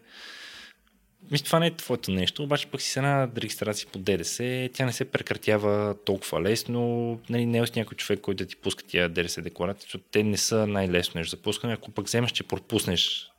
[1.30, 4.86] мисля, това не е твоето нещо, обаче пък си с една регистрация по ДДС, тя
[4.86, 7.20] не се прекратява толкова лесно.
[7.30, 10.22] Нали, не е с някой човек, който да ти пуска тия ДДС декларации, защото те
[10.22, 11.72] не са най-лесно нещо за пускане.
[11.72, 13.30] Ако пък вземеш, че пропуснеш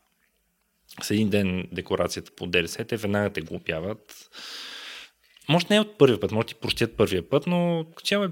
[1.01, 4.29] с един ден декларацията по ДДС, те веднага те глупяват.
[5.49, 8.29] Може не е от първия път, може ти простят първия път, но цяло е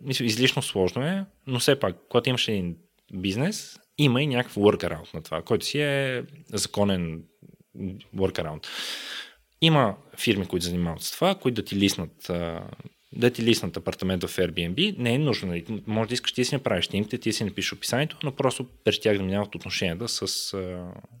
[0.00, 2.76] мисля, излишно сложно е, но все пак, когато имаш един
[3.12, 7.22] бизнес, има и някакъв workaround на това, който си е законен
[8.16, 8.66] workaround.
[9.60, 12.30] Има фирми, които занимават с това, които да ти лиснат
[13.12, 15.48] да ти лиснат апартамент в Airbnb, не е нужно.
[15.48, 15.82] Нали?
[15.86, 19.16] Може да искаш ти си направиш снимките, ти си напишеш описанието, но просто през тях
[19.16, 20.26] да минават отношенията с,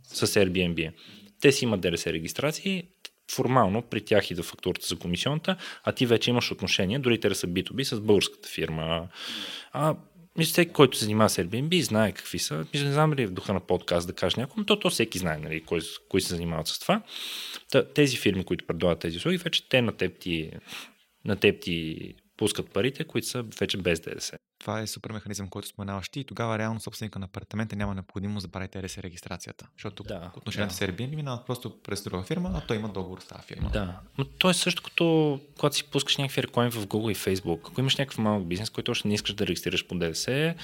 [0.02, 0.92] с Airbnb.
[1.40, 2.84] Те си имат ДРС регистрации,
[3.30, 7.46] формално при тях идва фактурата за комисионата, а ти вече имаш отношения, дори те са
[7.46, 9.08] B2B с българската фирма.
[9.72, 9.96] А
[10.38, 12.66] мисля, всеки, който се занимава с Airbnb, знае какви са.
[12.74, 15.38] Мисля, не знам е в духа на подкаст да кажа някой, то, то всеки знае,
[15.38, 17.02] нали, кой, кои се занимават с това.
[17.94, 20.50] Тези фирми, които предлагат тези услуги, вече те на теб ти,
[21.24, 24.38] на теб ти пускат парите, които са вече без ДДС.
[24.58, 28.46] Това е супер механизъм, който споменаваш ти и тогава реално собственика на апартамента няма необходимост
[28.46, 29.68] да прави ТРС регистрацията.
[29.76, 30.76] Защото да, отношенията да.
[30.76, 33.70] с Airbnb минават просто през друга фирма, а той има договор с тази фирма.
[33.70, 37.60] Да, но то е също като когато си пускаш някакви реклами в Google и Facebook.
[37.70, 40.54] Ако имаш някакъв малък бизнес, който още не искаш да регистрираш по ДДС,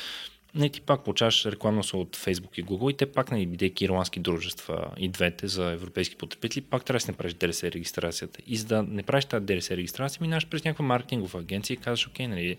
[0.55, 4.20] не ти пак получаваш рекламно от Facebook и Google и те пак, нали, бидейки ирландски
[4.20, 8.40] дружества и двете за европейски потребители, пак трябва да си направиш ДРС регистрацията.
[8.46, 12.07] И за да не правиш тази ДРС регистрация, минаваш през някаква маркетингова агенция и казваш,
[12.07, 12.57] окей, нали,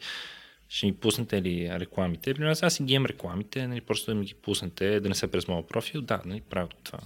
[0.70, 2.34] ще ми пуснете ли рекламите?
[2.34, 5.32] При аз си ги имам рекламите, нали, просто да ми ги пуснете, да не се
[5.32, 6.02] през моят профил.
[6.02, 7.00] Да, нали, правя това.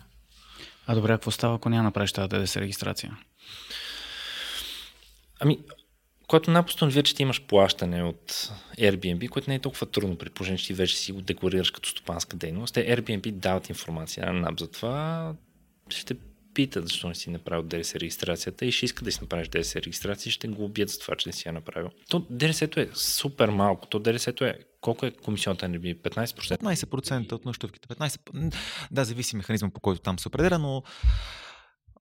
[0.88, 3.18] А добре, какво става, ако няма направиш тази ДДС регистрация?
[5.40, 5.60] Ами,
[6.28, 10.58] когато напостанови че ти имаш плащане от Airbnb, което не е толкова трудно, при положение,
[10.58, 14.60] че ти вече си го декларираш като стопанска дейност, те Airbnb дават информация на NAP
[14.60, 15.34] за това,
[15.90, 16.16] ще
[16.54, 20.30] питат защо не си направил ДРС регистрацията и ще иска да си направиш ДРС регистрация
[20.30, 21.90] и ще го убият за това, че не си я направил.
[22.10, 23.88] То ДРС-то е супер малко.
[23.88, 25.96] То ДРС-то е колко е комисионната би?
[25.96, 26.58] 15%?
[26.58, 27.88] 15% от нощувките.
[27.88, 28.54] 15...
[28.92, 30.84] Да, зависи механизма по който там се определя, но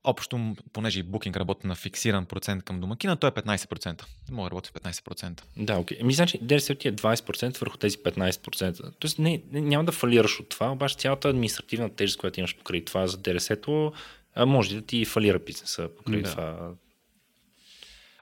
[0.07, 4.03] общо, понеже и Booking работи на фиксиран процент към домакина, то е 15%.
[4.31, 5.43] Мога да работи в 15%.
[5.57, 5.99] Да, окей.
[5.99, 6.03] Okay.
[6.03, 8.93] Ми значи ДДС ти е 20% върху тези 15%.
[8.99, 12.85] Тоест не, не, няма да фалираш от това, обаче цялата административна тежест, която имаш покрай
[12.85, 13.93] това за ДДС-то,
[14.47, 16.31] може да ти фалира бизнеса покрай да.
[16.31, 16.71] това.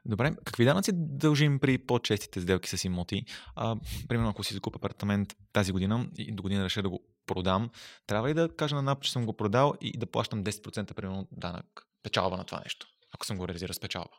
[0.07, 3.25] Добре, какви данъци дължим при по-честите сделки с имоти?
[3.57, 3.77] А,
[4.09, 7.71] примерно, ако си закупя апартамент тази година и до година реша да го продам,
[8.07, 11.29] трябва ли да кажа на НАП, че съм го продал и да плащам 10% примерно
[11.33, 14.11] данък, печалба на това нещо, ако съм го реализирал с печалба?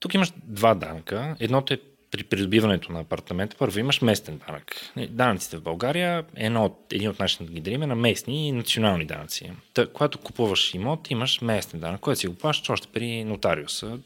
[0.00, 1.36] Тук имаш два данъка.
[1.40, 1.80] Едното е
[2.12, 3.56] при придобиването на апартамента.
[3.58, 4.92] Първо имаш местен данък.
[5.08, 9.52] Данъците в България едно от, един от начините да на местни и национални данъци.
[9.74, 13.98] Та, когато купуваш имот, имаш местен данък, който си го плащаш още при нотариуса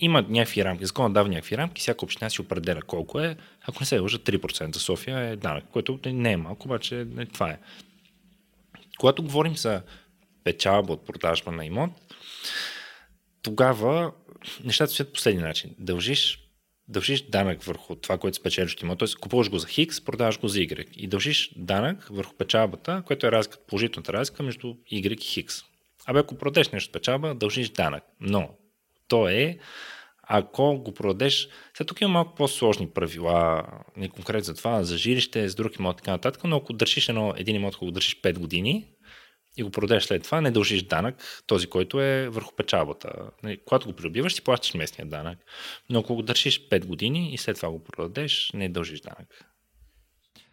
[0.00, 3.36] има някакви рамки, закон дава някакви рамки, всяка община си определя колко е.
[3.62, 7.26] Ако не се лъжа, 3% за София е данък, което не е малко, обаче не,
[7.26, 7.58] това е.
[8.98, 9.82] Когато говорим за
[10.44, 11.90] печалба от продажба на имот,
[13.42, 14.12] тогава
[14.64, 15.74] нещата стоят последния начин.
[15.78, 16.38] Дължиш,
[16.88, 19.08] дължиш данък върху това, което спечелиш имот, т.е.
[19.20, 23.32] купуваш го за Хикс, продаваш го за Y и дължиш данък върху печалбата, което е
[23.32, 25.62] разлика, положителната разлика между Y и Хикс.
[26.06, 28.04] Абе, ако продадеш нещо печалба, дължиш данък.
[28.20, 28.50] Но
[29.08, 29.58] то е,
[30.28, 33.62] ако го продадеш, сега тук има малко по-сложни правила,
[33.96, 37.08] не конкретно за това, за жилище, с друг имот и така нататък, но ако държиш
[37.08, 38.88] едно, един имот, ако го държиш 5 години
[39.56, 43.12] и го продадеш след това, не дължиш данък, този, който е върху печалбата.
[43.42, 45.38] Нали, когато го придобиваш, си плащаш местния данък.
[45.90, 49.44] Но ако го държиш 5 години и след това го продадеш, не дължиш данък.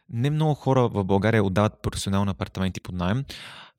[0.09, 3.25] Не много хора в България отдават професионални апартаменти под найем,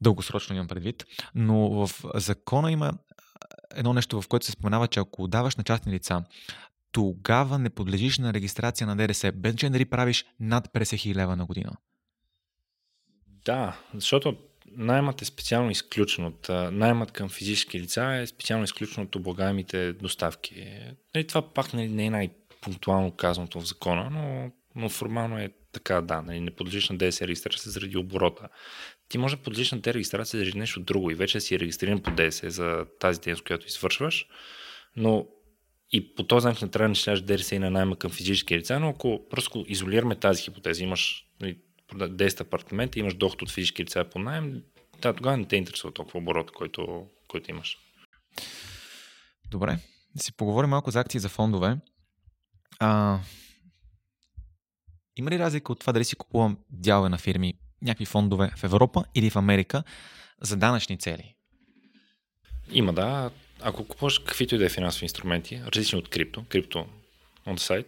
[0.01, 1.05] дългосрочно имам предвид,
[1.35, 2.93] но в закона има
[3.75, 6.25] едно нещо, в което се споменава, че ако даваш на частни лица,
[6.93, 11.37] тогава не подлежиш на регистрация на ДДС, без че нали правиш над 50 000 лева
[11.37, 11.73] на година.
[13.45, 14.37] Да, защото
[14.77, 20.79] наймът е специално изключен от наймът към физически лица е специално изключен от облагаемите доставки.
[21.15, 26.23] Нали, това пак не е най-пунктуално казаното в закона, но, но формално е така, да,
[26.23, 28.49] нали, не подлежиш на ДДС регистрация заради оборота
[29.13, 32.51] ти може да подлежиш на регистрация заради нещо друго и вече си регистриран по ДС
[32.51, 34.27] за тази дейност, която извършваш,
[34.97, 35.27] но
[35.91, 38.81] и по този начин не трябва да начинаш ДРС и на найма към физически лица,
[38.81, 41.53] но ако просто изолираме тази хипотеза, имаш 10
[41.93, 44.63] нали, апартамента, имаш доход от физически лица по найем,
[45.03, 47.79] да, тогава не те интересува толкова оборот, който, който имаш.
[49.51, 49.79] Добре.
[50.15, 51.79] Да си поговорим малко за акции за фондове.
[52.79, 53.21] А,
[55.17, 59.05] има ли разлика от това дали си купувам дялове на фирми някакви фондове в Европа
[59.15, 59.83] или в Америка
[60.41, 61.35] за данъчни цели?
[62.73, 63.31] Има, да.
[63.61, 66.87] Ако купуваш каквито и да е финансови инструменти, различни от крипто, крипто
[67.47, 67.85] on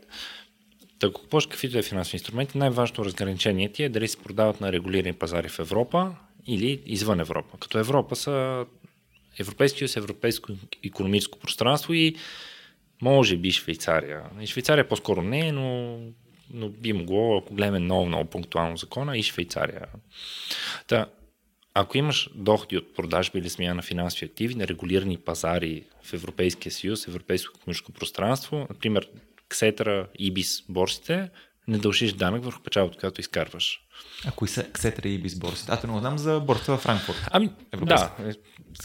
[1.00, 4.22] да ако купуваш каквито и да е финансови инструменти, най-важното разграничение ти е дали се
[4.22, 6.14] продават на регулирани пазари в Европа
[6.46, 7.58] или извън Европа.
[7.58, 8.66] Като Европа са
[9.38, 10.52] Европейски съюз, Европейско
[10.84, 12.16] економическо пространство и
[13.02, 14.22] може би Швейцария.
[14.40, 15.98] И Швейцария по-скоро не, но
[16.50, 19.86] но би могло, ако гледаме много, много пунктуално закона, и Швейцария.
[20.86, 21.06] Та,
[21.74, 26.72] ако имаш доходи от продажби или смяна на финансови активи на регулирани пазари в Европейския
[26.72, 29.08] съюз, Европейско економическо пространство, например,
[29.48, 31.30] Ксетра, Ибис, борсите,
[31.68, 33.80] не дължиш данък върху печалбата, която изкарваш.
[34.26, 35.72] А кои са Ксетра и Ибис борсите?
[35.72, 37.28] А, не знам за борсата във Франкфурт.
[37.30, 37.50] Ами,
[37.82, 38.10] да,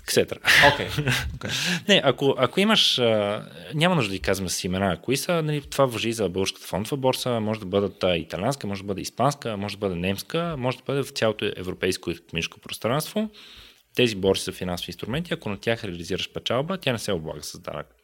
[0.06, 0.40] Ксетра.
[0.74, 0.88] Окей.
[0.90, 1.12] Okay.
[1.38, 1.88] okay.
[1.88, 5.62] не, ако, ако имаш, а, няма нужда да ги казваме с имена, кои са, нали,
[5.62, 9.76] това въжи за българската фондова борса, може да бъдат италянска, може да бъде испанска, може
[9.76, 13.30] да бъде немска, може да бъде в цялото европейско економическо пространство.
[13.96, 17.60] Тези борси са финансови инструменти, ако на тях реализираш печалба, тя не се облага с
[17.60, 17.99] данък.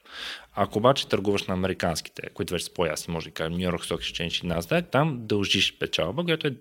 [0.53, 3.97] Ако обаче търгуваш на американските, които вече са по-ясни, може да кажем New York Stock
[3.97, 6.55] Exchange и там дължиш печалба, която е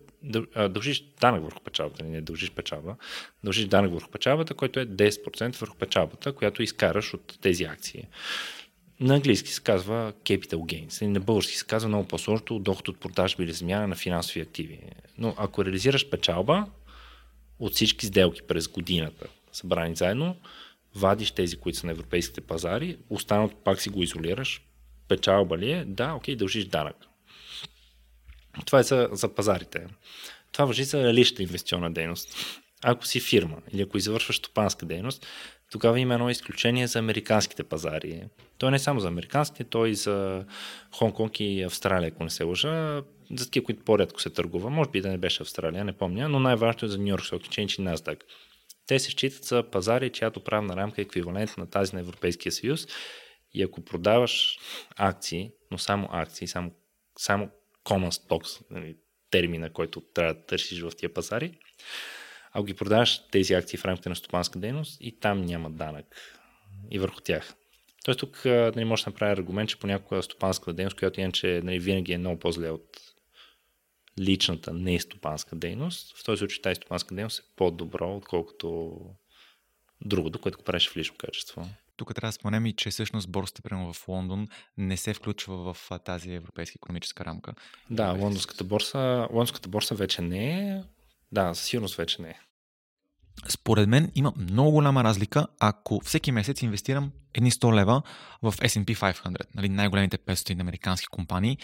[0.69, 2.97] дължиш данък върху печалбата, не дължиш печалба,
[3.45, 8.05] дължиш данък върху печалбата, който е 10% върху печалбата, която изкараш от тези акции.
[9.01, 13.43] На английски се казва capital gains, на български се казва много по-сложното доход от продажба
[13.43, 14.81] или замяна на финансови активи.
[15.19, 16.67] Но ако реализираш печалба
[17.59, 20.37] от всички сделки през годината, събрани заедно,
[20.97, 24.63] вадиш тези, които са на европейските пазари, останалото пак си го изолираш,
[25.09, 25.85] печалба ли е?
[25.85, 26.97] Да, окей, дължиш данък.
[28.67, 29.87] Това е за, за пазарите.
[30.53, 32.37] Това въжи за личната инвестиционна дейност.
[32.83, 35.27] Ако си фирма или ако извършваш стопанска дейност,
[35.73, 38.23] тогава има едно изключение за американските пазари.
[38.59, 40.45] То не е само за американските, то и за
[40.97, 43.03] Хонконг и Австралия, ако не се лъжа.
[43.37, 44.71] За такива, които по-рядко се търгува.
[44.71, 47.49] Може би да не беше Австралия, не помня, но най-важното е за Нью Йорк Stock
[47.49, 48.21] Exchange и NASDAQ.
[48.87, 52.87] Те се считат за пазари, чиято правна рамка е еквивалент на тази на Европейския съюз.
[53.55, 54.59] И ако продаваш
[54.97, 56.71] акции, но само акции, само,
[57.19, 57.51] само
[57.85, 58.97] common stocks, нали,
[59.31, 61.59] термина, който трябва да търсиш в тия пазари.
[62.53, 66.17] Ако ги продаваш тези акции в рамките на стопанска дейност и там няма данък
[66.91, 67.55] и върху тях.
[68.05, 72.13] Тоест тук нали, може да направи аргумент, че понякога стопанска дейност, която иначе нали, винаги
[72.13, 73.14] е много по-зле от
[74.21, 78.97] личната не стопанска дейност, в този случай тази стопанска дейност е по-добро, отколкото
[80.05, 81.69] другото, което го правиш в лично качество.
[81.97, 85.91] Тук трябва да споменем и, че всъщност борсата, прямо в Лондон, не се включва в
[86.05, 87.55] тази европейска економическа рамка.
[87.91, 90.83] Да, лондонската борса, лондонската борса вече не е.
[91.33, 92.41] Да, със сигурност вече не е.
[93.49, 98.03] Според мен има много голяма разлика, ако всеки месец инвестирам едни 100 лева
[98.43, 101.59] в S&P 500, нали, най-големите 500 американски компании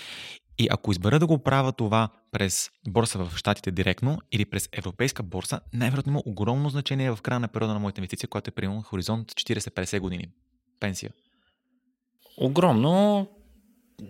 [0.59, 5.23] и ако избера да го правя това през борса в Штатите директно или през европейска
[5.23, 8.83] борса, най-вероятно има огромно значение в края на периода на моята инвестиция, която е примерно
[8.83, 10.29] хоризонт 40-50 години.
[10.81, 11.11] Пенсия.
[12.37, 13.27] Огромно,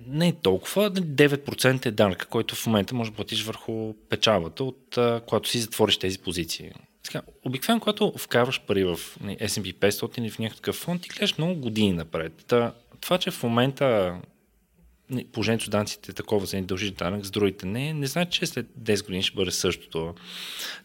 [0.07, 0.91] не е толкова.
[0.91, 5.99] 9% е данък, който в момента може да платиш върху печалбата, от когато си затвориш
[5.99, 6.73] тези позиции.
[7.03, 11.39] Сега, обикновено, когато вкарваш пари в нали, S&P 500 или в някакъв фонд, ти гледаш
[11.39, 12.45] много години напред.
[12.49, 14.19] Та, това, че в момента
[15.33, 18.47] положението с данците е такова, за да дължиш данък, с другите не, не значи, че
[18.47, 20.15] след 10 години ще бъде същото.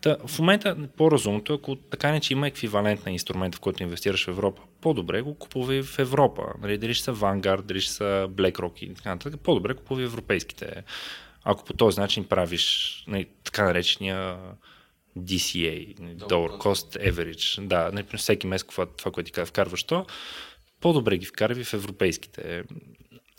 [0.02, 4.26] Та, в момента по-разумното, ако така не, че има еквивалент на инструмента, в който инвестираш
[4.26, 6.44] в Европа, по-добре го купувай в Европа.
[6.62, 10.84] Нали, дали ще са Vanguard, дали ще са BlackRock и така нататък, по-добре купувай европейските.
[11.44, 14.38] Ако по този начин правиш нали, така наречения
[15.18, 20.06] DCA, Dollar Cost Average, да, всеки месец това, това което ти вкарваш то,
[20.82, 22.64] по-добре ги вкарви в европейските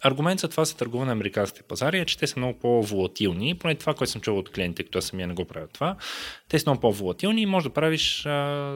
[0.02, 3.58] аргумент за това се търгува на американските пазари е, че те са много по-волатилни.
[3.58, 5.96] Поне това, което съм чувал от клиентите, които аз самия не го правя това.
[6.48, 8.22] Те са много по-волатилни и може да правиш,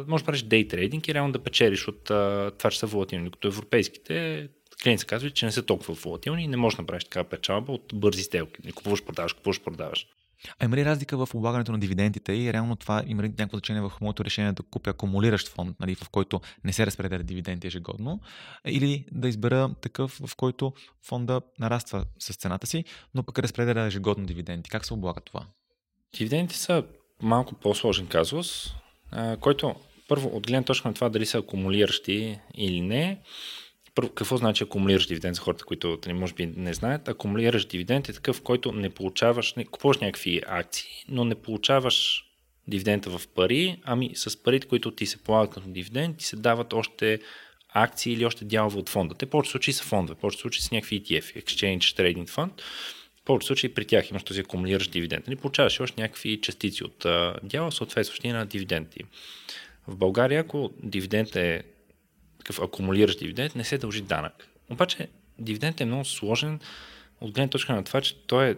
[0.08, 2.04] може да правиш дей трейдинг и реално да печелиш от
[2.58, 3.30] това, че са волатилни.
[3.30, 4.48] Като европейските
[4.82, 7.72] клиенти са казват, че не са толкова волатилни и не можеш да направиш такава печалба
[7.72, 8.60] от бързи сделки.
[8.64, 10.06] Не купуваш, продаваш, купуваш, продаваш.
[10.58, 13.82] А има ли разлика в облагането на дивидендите и реално това има ли някакво значение
[13.82, 18.20] в моето решение да купя акумулиращ фонд, нали, в който не се разпределят дивиденти ежегодно,
[18.66, 20.72] или да избера такъв, в който
[21.02, 22.84] фонда нараства с цената си,
[23.14, 24.70] но пък разпределя ежегодно дивиденти.
[24.70, 25.46] Как се облага това?
[26.16, 26.84] Дивидендите са
[27.22, 28.74] малко по-сложен казус,
[29.40, 29.74] който
[30.08, 33.20] първо от гледна точка на това дали са акумулиращи или не,
[34.08, 37.08] какво значи акумулираш дивиденд за хората, които не, може би не знаят?
[37.08, 42.24] Акумулираш дивиденд е такъв, който не получаваш, не, купуваш някакви акции, но не получаваш
[42.68, 46.72] дивидента в пари, ами с парите, които ти се полагат като дивиденд, ти се дават
[46.72, 47.20] още
[47.68, 49.14] акции или още дялове от фонда.
[49.14, 52.62] Те повече случаи са фондове, повече случаи са някакви ETF, Exchange Trading Fund.
[53.16, 55.26] В повече случаи при тях имаш този акумулиращ дивиденд.
[55.26, 57.06] Не нали, получаваш още някакви частици от
[57.42, 59.00] дяла, съответстващи на дивиденти.
[59.88, 61.62] В България, ако дивиденд е
[62.40, 64.48] такъв акумулиращ дивиденд, не се дължи данък.
[64.70, 66.60] Обаче дивиденд е много сложен
[67.20, 68.56] от гледна точка на това, че той е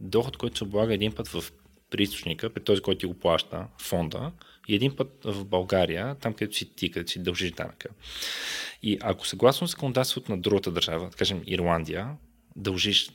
[0.00, 1.52] доход, който се облага един път в
[1.90, 4.32] при източника, при този, който ти го плаща, фонда,
[4.68, 7.88] и един път в България, там където си ти, където си дължиш данъка.
[8.82, 12.16] И ако съгласно законодателството на другата държава, да кажем Ирландия,
[12.56, 13.10] дължиш,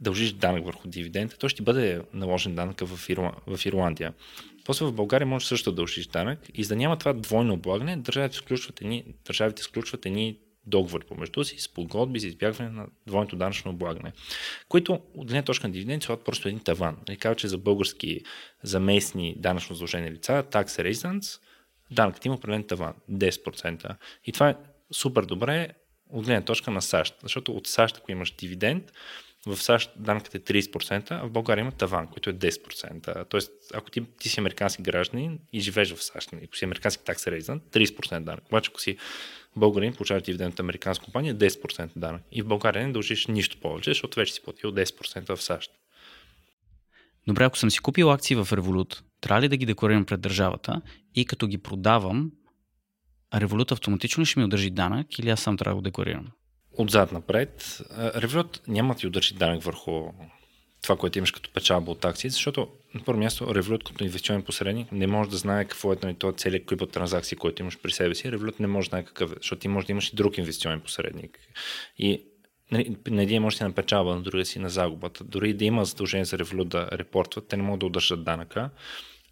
[0.00, 4.14] дължиш данък върху дивиденд, то ще бъде наложен данък в, Ирла, в Ирландия.
[4.68, 7.96] После в България може също да дължиш данък и за да няма това двойно облагане,
[7.96, 13.36] държавите сключват едни, държавите сключват едни договори помежду си с подготби за избягване на двойното
[13.36, 14.12] данъчно облагане,
[14.68, 16.94] които от гледна точка на дивиденти са просто един таван.
[16.94, 18.20] Не нали, казва, че за български,
[18.62, 21.40] за местни данъчно задължени лица, tax residence,
[21.90, 23.94] данъкът има определен таван, 10%.
[24.24, 24.56] И това е
[24.92, 25.68] супер добре
[26.10, 28.92] от гледна точка на САЩ, защото от САЩ, ако имаш дивиденд,
[29.48, 33.28] в САЩ данъкът е 30%, а в България има таван, който е 10%.
[33.28, 37.04] Тоест, ако ти, ти си американски гражданин и живееш в САЩ, нали, ако си американски
[37.04, 38.46] такс резидент, 30% данък.
[38.46, 38.96] Обаче, ако си
[39.56, 42.22] българин, получаваш дивиденд от американска компания, 10% данък.
[42.32, 45.70] И в България не дължиш нищо повече, защото вече си платил 10% в САЩ.
[47.26, 50.82] Добре, ако съм си купил акции в Revolut, трябва ли да ги декларирам пред държавата
[51.14, 52.32] и като ги продавам,
[53.34, 56.26] Revolut автоматично ще ми удържи данък или аз сам трябва да го декларирам?
[56.78, 57.82] Отзад напред.
[57.98, 60.12] Револют няма да ти удържи данък върху
[60.82, 64.92] това, което имаш като печалба от акции, защото на първо място Револют като инвестиционен посредник
[64.92, 67.92] не може да знае какво е нали, този целият клип от транзакции, който имаш при
[67.92, 68.32] себе си.
[68.32, 70.80] Револют не може да знае какъв е, защото ти може да имаш и друг инвестиционен
[70.80, 71.38] посредник.
[71.98, 72.22] И
[72.72, 75.24] нали, на един може да си на на другия си на загубата.
[75.24, 78.70] Дори да има задължение за Револют да репортват, те не могат да удържат данъка.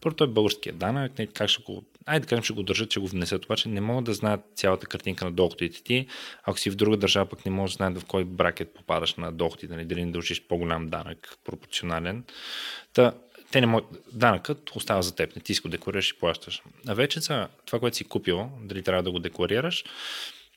[0.01, 3.09] Първо е българския данък, как ще го, айде да кажем, ще го държат, че го
[3.09, 6.07] внесат, обаче не могат да знаят цялата картинка на доходите ти.
[6.45, 9.33] Ако си в друга държава, пък не можеш да знаят в кой бракет попадаш на
[9.33, 12.25] доходите, нали, дали не дължиш по-голям данък, пропорционален.
[12.93, 13.13] Та,
[13.51, 16.63] те не могат, данъкът остава за теб, не ти си го декларираш и плащаш.
[16.89, 19.85] А вече за това, което си купил, дали трябва да го декларираш,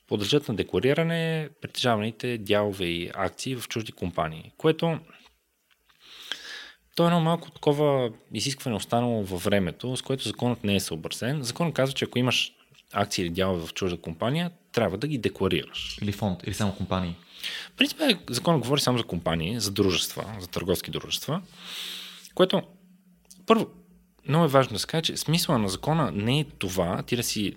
[0.08, 4.98] подлежат на деклариране притежаваните дялове и акции в чужди компании, което
[7.00, 11.42] то е едно малко такова изискване останало във времето, с което законът не е съобразен.
[11.42, 12.52] Законът казва, че ако имаш
[12.92, 15.98] акции или дялове в чужда компания, трябва да ги декларираш.
[16.02, 17.16] Или фонд, или само компании.
[17.72, 17.98] В принцип,
[18.30, 21.42] законът говори само за компании, за дружества, за търговски дружества,
[22.34, 22.62] което
[23.46, 23.66] първо,
[24.28, 27.22] много е важно да се каже, че смисъла на закона не е това ти да
[27.22, 27.54] си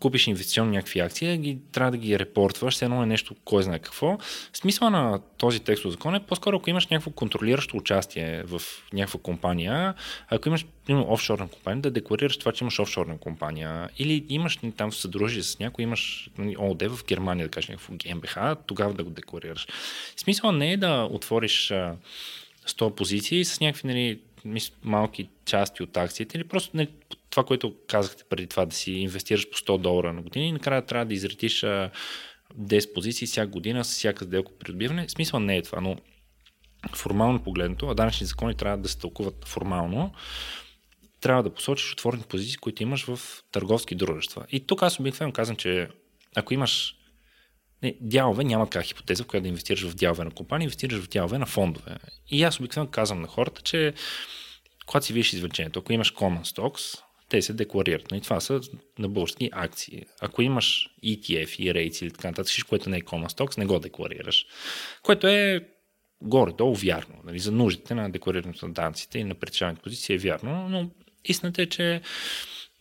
[0.00, 3.78] купиш инвестиционни някакви акции, ги, трябва да ги репортваш, все едно е нещо, кой знае
[3.78, 4.18] какво.
[4.52, 8.62] Смисъла на този текст от закон е по-скоро, ако имаш някакво контролиращо участие в
[8.92, 9.94] някаква компания,
[10.28, 14.92] ако имаш примерно, офшорна компания, да декларираш това, че имаш офшорна компания, или имаш там
[14.92, 19.10] съдружие с някой, имаш нали, ООД в Германия, да кажеш някакво ГМБХ, тогава да го
[19.10, 19.66] декларираш.
[20.16, 21.72] Смисъла не е да отвориш
[22.68, 24.20] 100 позиции с някакви нали,
[24.82, 26.88] малки части от акциите или просто не,
[27.30, 30.86] това, което казахте преди това, да си инвестираш по 100 долара на година и накрая
[30.86, 35.08] трябва да изретиш 10 позиции всяка година с всяка сделка придобиване.
[35.08, 35.96] Смисъл не е това, но
[36.94, 40.12] формално погледнато, а данъчни закони трябва да се тълкуват формално,
[41.20, 44.46] трябва да посочиш отворени позиции, които имаш в търговски дружества.
[44.50, 45.88] И тук аз обикновено казвам, че
[46.36, 46.94] ако имаш
[47.82, 51.08] не, дялове няма така хипотеза, в която да инвестираш в дялове на компания, инвестираш в
[51.08, 51.96] дялове на фондове.
[52.28, 53.94] И аз обикновено казвам на хората, че
[54.86, 58.12] когато си виж извлечението, ако имаш common stocks, те се декларират.
[58.12, 58.60] И това са
[58.98, 60.04] на български акции.
[60.20, 63.66] Ако имаш ETF и REITs или така нататък, всичко, което не е common stocks, не
[63.66, 64.46] го декларираш.
[65.02, 65.68] Което е
[66.22, 67.14] горе-долу вярно.
[67.24, 70.90] Нали, за нуждите на декларирането на данците и на притежаването позиции е вярно, но
[71.24, 72.00] истината е, че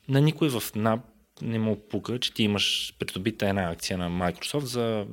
[0.09, 0.99] на никой в НАП
[1.41, 5.05] не му пука, че ти имаш придобита една акция на Microsoft за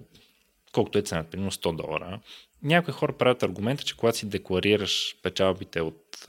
[0.72, 2.20] колкото е цената, примерно 100 долара.
[2.62, 6.26] Някои хора правят аргумента, че когато си декларираш печалбите от,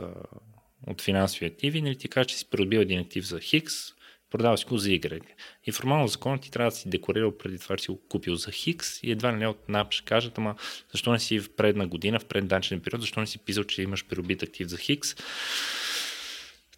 [0.87, 3.73] от финансови активи, нали ти кажеш, че си придобил един актив за Хикс,
[4.31, 5.21] продава си го за Y.
[5.65, 8.51] И формално закон ти трябва да си декларирал преди това, че си го купил за
[8.51, 10.55] Хикс и едва ли не от НАП ще кажат, ама
[10.91, 14.05] защо не си в предна година, в предданчен период, защо не си писал, че имаш
[14.05, 15.15] придобит актив за Хикс.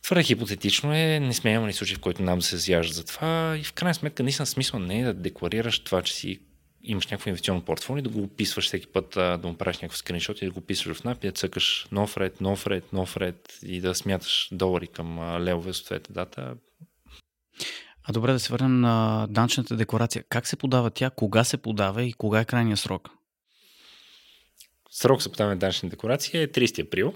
[0.02, 3.58] Твърде хипотетично е, не сме имали случай, в който нам да се заяжда за това
[3.60, 6.40] и в крайна сметка наистина смисъл не е да декларираш това, че си
[6.88, 10.46] имаш някакво инвестиционно портфолио, да го описваш всеки път, да му правиш някакъв скриншот и
[10.46, 13.82] да го описваш в NAP и да цъкаш нов ред, нов ред, нов ред и
[13.82, 16.56] да смяташ долари към левове съответната дата.
[18.04, 20.24] А добре да се върнем на данчната декларация.
[20.30, 23.10] Как се подава тя, кога се подава и кога е крайния срок?
[24.92, 27.14] Срок за подаване на данъчна декларация е 30 април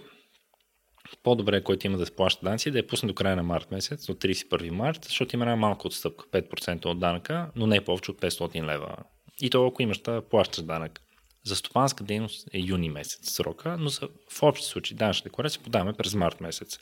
[1.24, 4.06] по-добре, който има да се плаща данъци, да е пусне до края на март месец,
[4.06, 8.12] до 31 март, защото има една малка отстъпка, 5% от данъка, но не е повече
[8.12, 8.96] от 500 лева.
[9.42, 11.02] И то, ако имаш да плащаш данък.
[11.44, 15.94] За стопанска дейност е юни месец срока, но за, в общи случаи данъчна декларация подаваме
[15.94, 16.80] през март месец.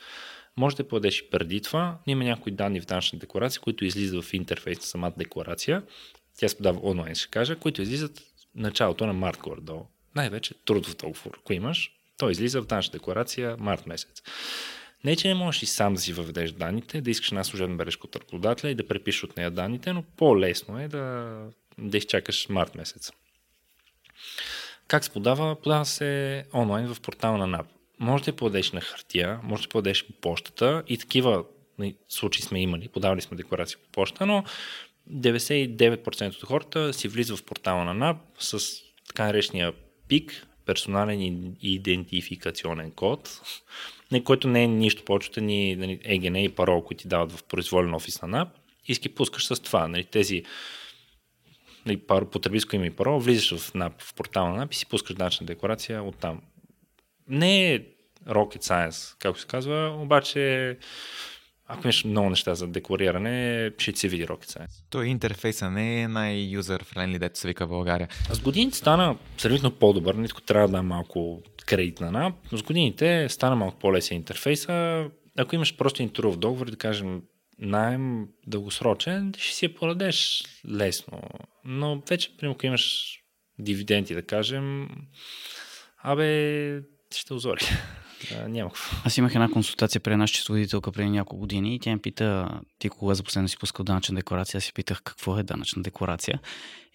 [0.57, 4.23] Може да подадеш и преди това, но има някои данни в данъчна декларация, които излизат
[4.23, 5.83] в интерфейс на самата декларация.
[6.37, 8.21] Тя се подава онлайн, ще кажа, които излизат
[8.55, 9.85] началото на март горе-долу.
[10.15, 14.21] Най-вече трудов договор, ако имаш, той излиза в данъчна декларация март месец.
[15.03, 18.07] Не, че не можеш и сам да си въведеш данните, да искаш една служебна бележка
[18.07, 21.35] от работодателя и да препишеш от нея данните, но по-лесно е да,
[21.81, 23.11] да изчакаш март месец.
[24.87, 25.55] Как се подава?
[25.55, 27.67] Подава се онлайн в портала на НАП.
[27.99, 31.43] Може да подадеш на хартия, може да подадеш по почтата и такива
[31.79, 34.43] нали, случаи сме имали, подавали сме декларации по почта, но
[35.13, 38.59] 99% от хората си влизат в портала на НАП с
[39.07, 39.73] така наречения
[40.07, 43.41] пик, персонален идентификационен код,
[44.23, 47.93] който не е нищо повече ни нали, ЕГН и парол, които ти дават в произволен
[47.93, 48.49] офис на НАП
[48.87, 49.87] и си пускаш с това.
[49.87, 50.43] Нали, тези
[51.85, 51.97] нали,
[52.31, 55.45] потребителско име и парол, влизаш в НАП, в портала на НАП и си пускаш данъчна
[55.45, 56.41] декларация от там.
[57.27, 57.79] Не е
[58.27, 60.77] rocket science, както се казва, обаче
[61.71, 64.83] ако имаш много неща за деклариране, ще се види Rocket Science.
[64.89, 68.07] Той интерфейса не е най-юзер френли, дето се вика в България.
[68.33, 73.29] С годините стана сравнително по-добър, нито трябва да дам малко кредит на NAP, с годините
[73.29, 75.05] стана малко по-лесен интерфейса.
[75.37, 77.21] Ако имаш просто един трудов договор, да кажем
[77.59, 81.21] найем дългосрочен, ще си я порадеш лесно.
[81.65, 83.15] Но вече, примерно, имаш
[83.59, 84.89] дивиденти, да кажем,
[86.03, 86.81] абе,
[87.15, 87.65] ще озори.
[88.31, 88.71] Да, няма
[89.03, 92.89] Аз имах една консултация при една счетоводителка преди няколко години и тя ми пита, ти
[92.89, 96.39] кога за последно си пускал данъчна декларация, аз си питах какво е данъчна декларация.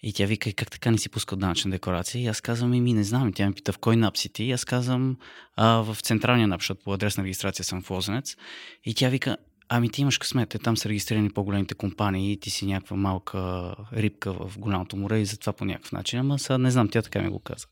[0.03, 2.21] И тя вика, как така не си пускал данъчна декларация?
[2.23, 3.29] И аз казвам, ми не знам.
[3.29, 4.43] И тя ми пита в кой нап си ти?
[4.43, 5.17] И аз казвам,
[5.55, 8.35] а, в централния нап, защото по адресна регистрация съм в Лозенец.
[8.83, 9.37] И тя вика,
[9.69, 13.75] Ами ти имаш късмет, те там са регистрирани по-големите компании и ти си някаква малка
[13.93, 16.19] рибка в голямото море и затова по някакъв начин.
[16.19, 17.65] Ама сега не знам, тя така ми го каза.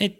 [0.00, 0.16] Не,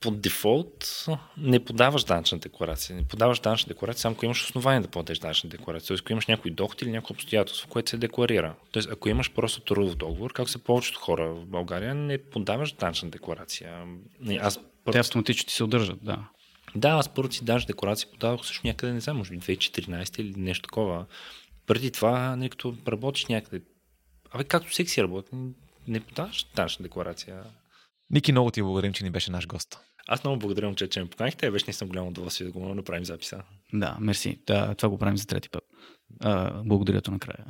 [0.00, 2.96] по дефолт не подаваш данъчна декларация.
[2.96, 5.88] Не подаваш данъчна декларация, само ако имаш основание да подадеш данъчна декларация.
[5.88, 8.54] Тоест, ако имаш някой доход или някакво обстоятелство, което се декларира.
[8.72, 13.10] Тоест, ако имаш просто трудов договор, както се повечето хора в България, не подаваш данъчна
[13.10, 13.84] декларация.
[14.40, 14.60] Аз
[14.92, 16.28] Те автоматично ти се удържат, да.
[16.76, 20.34] Да, аз първо си даже декларация подавах също някъде, не знам, може би 2014 или
[20.36, 21.06] нещо такова.
[21.66, 23.64] Преди това, не като работиш някъде,
[24.30, 25.30] абе както всеки си работи,
[25.88, 27.44] не подаваш данъчна декларация.
[28.10, 29.78] Ники, много ти благодарим, че ни беше наш гост.
[30.08, 31.50] Аз много благодаря, че, че ме поканихте.
[31.50, 33.42] Беше наистина голямо удоволствие да го направим записа.
[33.72, 34.38] Да, мерси.
[34.46, 35.64] Да, това го правим за трети път.
[36.20, 37.44] А, благодаря накрая.